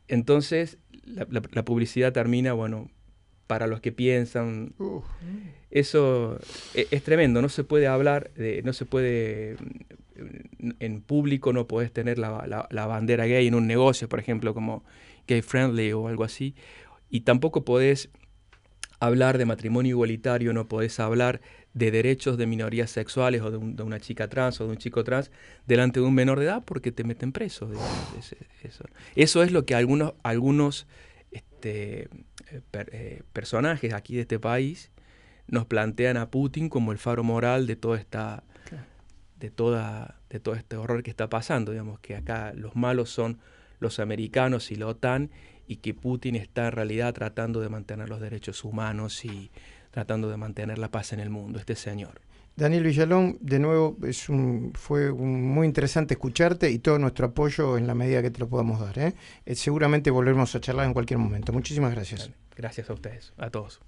Entonces, 0.09 0.79
la, 1.05 1.65
publicidad 1.65 2.13
termina, 2.13 2.53
bueno, 2.53 2.91
para 3.47 3.67
los 3.67 3.81
que 3.81 3.93
piensan. 3.93 4.75
Eso 5.71 6.39
e, 6.75 6.89
es, 6.91 7.03
tremendo, 7.03 7.43
no 7.43 7.49
se 7.49 7.65
puede 7.65 7.87
hablar, 7.87 8.31
de, 8.35 8.63
no 8.63 8.73
se 8.73 8.87
puede, 8.87 9.57
en 10.81 11.01
público 11.01 11.53
no 11.53 11.67
puedes 11.67 11.93
tener 11.93 12.19
la, 12.19 12.67
la, 12.71 12.87
bandera 12.87 13.27
gay 13.27 13.47
en 13.47 13.55
un 13.55 13.67
negocio, 13.67 14.09
por 14.09 14.19
ejemplo, 14.19 14.53
como 14.53 14.85
gay 15.29 15.43
friendly 15.43 15.93
o 15.93 16.09
algo 16.09 16.25
así, 16.25 16.55
y 17.11 17.21
tampoco 17.21 17.65
podés 17.65 18.11
hablar 19.01 19.39
de 19.39 19.47
matrimonio 19.47 19.91
igualitario, 19.91 20.53
no 20.53 20.69
podés 20.69 21.01
hablar 21.01 21.41
de 21.73 21.91
derechos 21.91 22.37
de 22.37 22.47
minorías 22.47 22.91
sexuales 22.91 23.43
o 23.43 23.51
de, 23.51 23.83
una 23.83 23.99
chica 23.99 24.29
trans 24.29 24.61
o 24.61 24.67
de 24.67 24.71
un 24.71 24.77
chico 24.77 25.05
trans 25.05 25.31
delante 25.67 26.01
de 26.01 26.07
un 26.07 26.15
menor 26.15 26.39
de 26.39 26.47
edad 26.47 26.63
porque 26.65 26.93
te 26.93 27.05
meten 27.05 27.33
preso. 27.33 27.71
eso. 28.63 28.85
eso 29.15 29.43
es 29.43 29.53
lo 29.53 29.65
que 29.65 29.75
algunos, 29.75 30.15
algunos 30.23 30.87
este, 31.31 32.09
eh, 32.51 32.61
eh, 32.73 33.23
personajes 33.33 33.95
aquí 33.95 34.17
de 34.17 34.23
este 34.23 34.39
país 34.39 34.91
nos 35.47 35.67
plantean 35.67 36.17
a 36.17 36.31
Putin 36.31 36.69
como 36.69 36.93
el 36.93 36.99
faro 36.99 37.25
moral 37.25 37.67
de 37.67 37.77
toda 37.77 37.99
esta 37.99 38.45
de 39.39 39.51
toda 39.51 40.21
de 40.29 40.39
todo 40.39 40.55
este 40.55 40.77
horror 40.77 41.03
que 41.03 41.09
está 41.09 41.31
pasando, 41.31 41.73
digamos 41.73 41.99
que 42.01 42.15
acá 42.15 42.53
los 42.55 42.77
malos 42.77 43.09
son 43.09 43.39
los 43.79 43.99
americanos 43.99 44.71
y 44.71 44.77
la 44.77 44.87
OTAN 44.87 45.31
y 45.71 45.77
que 45.77 45.95
Putin 45.95 46.35
está 46.35 46.67
en 46.67 46.73
realidad 46.73 47.15
tratando 47.15 47.61
de 47.61 47.69
mantener 47.69 48.09
los 48.09 48.21
derechos 48.21 48.65
humanos 48.65 49.25
y 49.25 49.53
tratando 49.93 50.29
de 50.29 50.37
mantener 50.37 50.79
la 50.79 50.91
paz 50.91 51.13
en 51.13 51.21
el 51.21 51.31
mundo, 51.31 51.61
este 51.61 51.77
señor. 51.77 52.21
Daniel 52.57 52.83
Villalón, 52.83 53.39
de 53.41 53.61
nuevo, 53.61 53.97
es 54.03 54.29
un, 54.29 54.73
fue 54.75 55.13
muy 55.13 55.69
interesante 55.69 56.15
escucharte 56.15 56.73
y 56.73 56.81
todo 56.81 56.99
nuestro 56.99 57.27
apoyo 57.27 57.79
en 57.79 57.87
la 57.87 57.95
medida 57.95 58.21
que 58.21 58.33
te 58.33 58.41
lo 58.41 58.49
podamos 58.49 58.81
dar. 58.81 58.99
¿eh? 58.99 59.15
Eh, 59.47 59.55
seguramente 59.55 60.11
volveremos 60.11 60.53
a 60.57 60.61
charlar 60.61 60.87
en 60.87 60.93
cualquier 60.93 61.19
momento. 61.19 61.53
Muchísimas 61.53 61.95
gracias. 61.95 62.33
Gracias 62.57 62.91
a 62.91 62.93
ustedes, 62.93 63.33
a 63.39 63.51
todos. 63.51 63.81